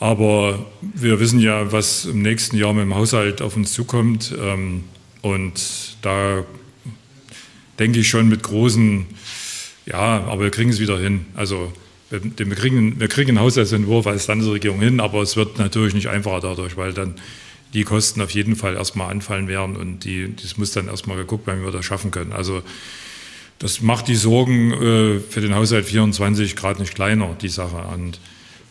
Aber 0.00 0.64
wir 0.80 1.18
wissen 1.18 1.40
ja, 1.40 1.72
was 1.72 2.04
im 2.04 2.22
nächsten 2.22 2.56
Jahr 2.56 2.72
mit 2.72 2.82
dem 2.82 2.94
Haushalt 2.94 3.42
auf 3.42 3.56
uns 3.56 3.72
zukommt. 3.72 4.34
Ähm, 4.40 4.84
und 5.22 5.96
da 6.02 6.44
denke 7.78 8.00
ich 8.00 8.08
schon 8.08 8.28
mit 8.28 8.42
großen, 8.42 9.06
ja, 9.86 10.22
aber 10.24 10.44
wir 10.44 10.50
kriegen 10.50 10.70
es 10.70 10.80
wieder 10.80 10.98
hin. 10.98 11.26
Also 11.34 11.72
wir, 12.10 12.20
wir, 12.22 12.56
kriegen, 12.56 13.00
wir 13.00 13.08
kriegen 13.08 13.30
einen 13.30 13.40
Haushaltsentwurf 13.40 14.06
als 14.06 14.26
Landesregierung 14.26 14.80
hin, 14.80 15.00
aber 15.00 15.22
es 15.22 15.36
wird 15.36 15.58
natürlich 15.58 15.94
nicht 15.94 16.08
einfacher 16.08 16.40
dadurch, 16.40 16.76
weil 16.76 16.92
dann 16.92 17.14
die 17.74 17.84
Kosten 17.84 18.22
auf 18.22 18.30
jeden 18.30 18.56
Fall 18.56 18.76
erstmal 18.76 19.10
anfallen 19.10 19.46
werden 19.46 19.76
und 19.76 20.04
die, 20.04 20.34
das 20.34 20.56
muss 20.56 20.72
dann 20.72 20.88
erstmal 20.88 21.18
geguckt 21.18 21.46
werden, 21.46 21.60
wie 21.60 21.66
wir 21.66 21.72
das 21.72 21.84
schaffen 21.84 22.10
können. 22.10 22.32
Also 22.32 22.62
das 23.58 23.82
macht 23.82 24.08
die 24.08 24.14
Sorgen 24.14 24.72
äh, 24.72 25.20
für 25.20 25.40
den 25.40 25.54
Haushalt 25.54 25.84
24 25.84 26.56
gerade 26.56 26.80
nicht 26.80 26.94
kleiner, 26.94 27.36
die 27.40 27.48
Sache. 27.48 27.76
Und 27.92 28.20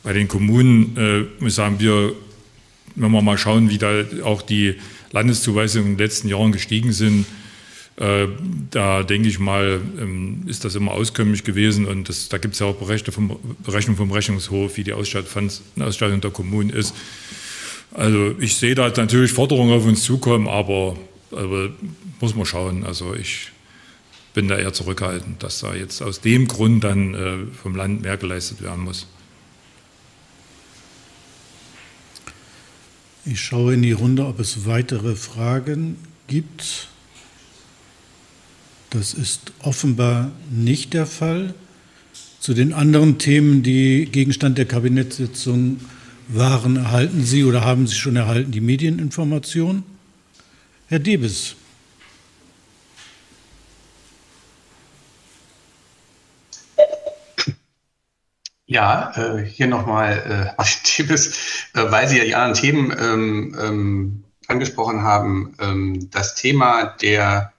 bei 0.03 0.13
den 0.13 0.27
Kommunen 0.27 0.97
äh, 0.97 1.43
muss 1.43 1.55
sagen, 1.55 1.79
wir, 1.79 2.13
wenn 2.95 3.11
wir 3.11 3.21
mal 3.21 3.37
schauen, 3.37 3.69
wie 3.69 3.77
da 3.77 4.03
auch 4.23 4.41
die 4.41 4.75
Landeszuweisungen 5.11 5.91
in 5.91 5.97
den 5.97 6.05
letzten 6.05 6.27
Jahren 6.27 6.51
gestiegen 6.51 6.93
sind, 6.93 7.25
äh, 7.97 8.27
da 8.69 9.01
denke 9.01 9.27
ich 9.27 9.39
mal, 9.39 9.81
ähm, 9.99 10.43
ist 10.45 10.63
das 10.63 10.75
immer 10.75 10.91
auskömmlich 10.91 11.43
gewesen 11.43 11.85
und 11.85 12.09
das, 12.09 12.29
da 12.29 12.37
gibt 12.37 12.53
es 12.53 12.59
ja 12.59 12.67
auch 12.67 12.77
vom, 13.11 13.39
Berechnung 13.63 13.95
vom 13.97 14.11
Rechnungshof, 14.11 14.77
wie 14.77 14.83
die 14.83 14.93
Ausstattung, 14.93 15.49
Ausstattung 15.79 16.21
der 16.21 16.31
Kommunen 16.31 16.69
ist. 16.69 16.93
Also 17.91 18.35
ich 18.39 18.55
sehe 18.55 18.75
da 18.75 18.87
natürlich 18.89 19.31
Forderungen 19.31 19.73
auf 19.73 19.85
uns 19.85 20.03
zukommen, 20.03 20.47
aber, 20.47 20.95
aber 21.31 21.71
muss 22.19 22.35
man 22.35 22.45
schauen. 22.45 22.85
Also 22.85 23.15
ich 23.15 23.51
bin 24.35 24.47
da 24.47 24.57
eher 24.57 24.73
zurückhaltend, 24.73 25.41
dass 25.41 25.61
da 25.61 25.73
jetzt 25.73 26.03
aus 26.03 26.21
dem 26.21 26.47
Grund 26.47 26.83
dann 26.83 27.15
äh, 27.15 27.37
vom 27.63 27.75
Land 27.75 28.03
mehr 28.03 28.17
geleistet 28.17 28.61
werden 28.61 28.83
muss. 28.83 29.07
Ich 33.29 33.41
schaue 33.41 33.73
in 33.73 33.81
die 33.81 33.91
Runde, 33.91 34.25
ob 34.25 34.39
es 34.39 34.65
weitere 34.65 35.15
Fragen 35.15 35.97
gibt. 36.27 36.87
Das 38.89 39.13
ist 39.13 39.51
offenbar 39.59 40.31
nicht 40.49 40.93
der 40.93 41.05
Fall. 41.05 41.53
Zu 42.39 42.53
den 42.53 42.71
anderen 42.71 43.17
Themen, 43.17 43.63
die 43.63 44.05
Gegenstand 44.05 44.57
der 44.57 44.65
Kabinettssitzung 44.65 45.81
waren, 46.29 46.77
erhalten 46.77 47.25
Sie 47.25 47.43
oder 47.43 47.65
haben 47.65 47.85
Sie 47.85 47.95
schon 47.95 48.15
erhalten 48.15 48.53
die 48.53 48.61
Medieninformation? 48.61 49.83
Herr 50.87 50.99
Debes. 50.99 51.57
Ja, 58.69 59.13
äh, 59.15 59.45
hier 59.45 59.67
nochmal 59.67 60.55
äh, 60.57 60.63
Tipps, 60.83 61.67
äh, 61.73 61.89
weil 61.89 62.07
Sie 62.07 62.17
ja 62.17 62.25
die 62.25 62.35
anderen 62.35 62.53
Themen 62.53 62.95
ähm, 62.99 63.57
ähm, 63.59 64.23
angesprochen 64.47 65.03
haben. 65.03 65.55
Ähm, 65.59 66.09
das 66.11 66.35
Thema 66.35 66.95
der 67.01 67.53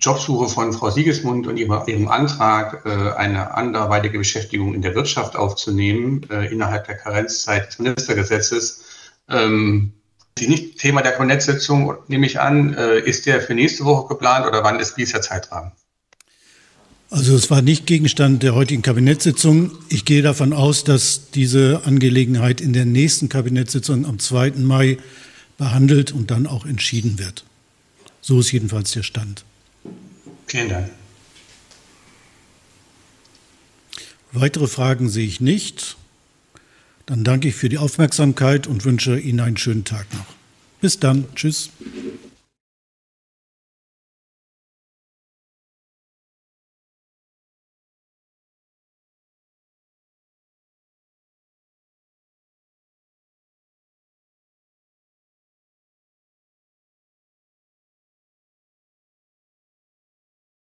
Jobsuche 0.00 0.48
von 0.48 0.72
Frau 0.72 0.90
Siegesmund 0.90 1.46
und 1.46 1.56
ihrem 1.56 2.08
Antrag, 2.08 2.84
äh, 2.84 3.12
eine 3.16 3.54
anderweitige 3.54 4.18
Beschäftigung 4.18 4.74
in 4.74 4.82
der 4.82 4.96
Wirtschaft 4.96 5.36
aufzunehmen, 5.36 6.28
äh, 6.30 6.52
innerhalb 6.52 6.86
der 6.86 6.96
Karenzzeit 6.96 7.68
des 7.68 7.78
Ministergesetzes. 7.78 8.84
Ähm, 9.28 9.92
die 10.38 10.48
nicht 10.48 10.78
Thema 10.78 11.02
der 11.02 11.12
Konnetzsitzung, 11.12 11.96
nehme 12.08 12.26
ich 12.26 12.40
an, 12.40 12.74
äh, 12.74 12.98
ist 12.98 13.26
der 13.26 13.40
für 13.40 13.54
nächste 13.54 13.84
Woche 13.84 14.08
geplant 14.08 14.46
oder 14.46 14.64
wann 14.64 14.80
ist 14.80 14.96
dieser 14.96 15.20
Zeitrahmen? 15.20 15.72
Also 17.10 17.34
es 17.34 17.50
war 17.50 17.62
nicht 17.62 17.86
Gegenstand 17.86 18.42
der 18.42 18.54
heutigen 18.54 18.82
Kabinettssitzung. 18.82 19.72
Ich 19.88 20.04
gehe 20.04 20.20
davon 20.20 20.52
aus, 20.52 20.84
dass 20.84 21.30
diese 21.30 21.82
Angelegenheit 21.84 22.60
in 22.60 22.74
der 22.74 22.84
nächsten 22.84 23.30
Kabinettssitzung 23.30 24.04
am 24.04 24.18
2. 24.18 24.52
Mai 24.58 24.98
behandelt 25.56 26.12
und 26.12 26.30
dann 26.30 26.46
auch 26.46 26.66
entschieden 26.66 27.18
wird. 27.18 27.44
So 28.20 28.40
ist 28.40 28.52
jedenfalls 28.52 28.90
der 28.92 29.02
Stand. 29.02 29.44
Vielen 30.46 30.68
Dank. 30.68 30.90
Weitere 34.32 34.66
Fragen 34.66 35.08
sehe 35.08 35.26
ich 35.26 35.40
nicht. 35.40 35.96
Dann 37.06 37.24
danke 37.24 37.48
ich 37.48 37.54
für 37.54 37.70
die 37.70 37.78
Aufmerksamkeit 37.78 38.66
und 38.66 38.84
wünsche 38.84 39.18
Ihnen 39.18 39.40
einen 39.40 39.56
schönen 39.56 39.84
Tag 39.84 40.06
noch. 40.12 40.26
Bis 40.82 41.00
dann. 41.00 41.24
Tschüss. 41.34 41.70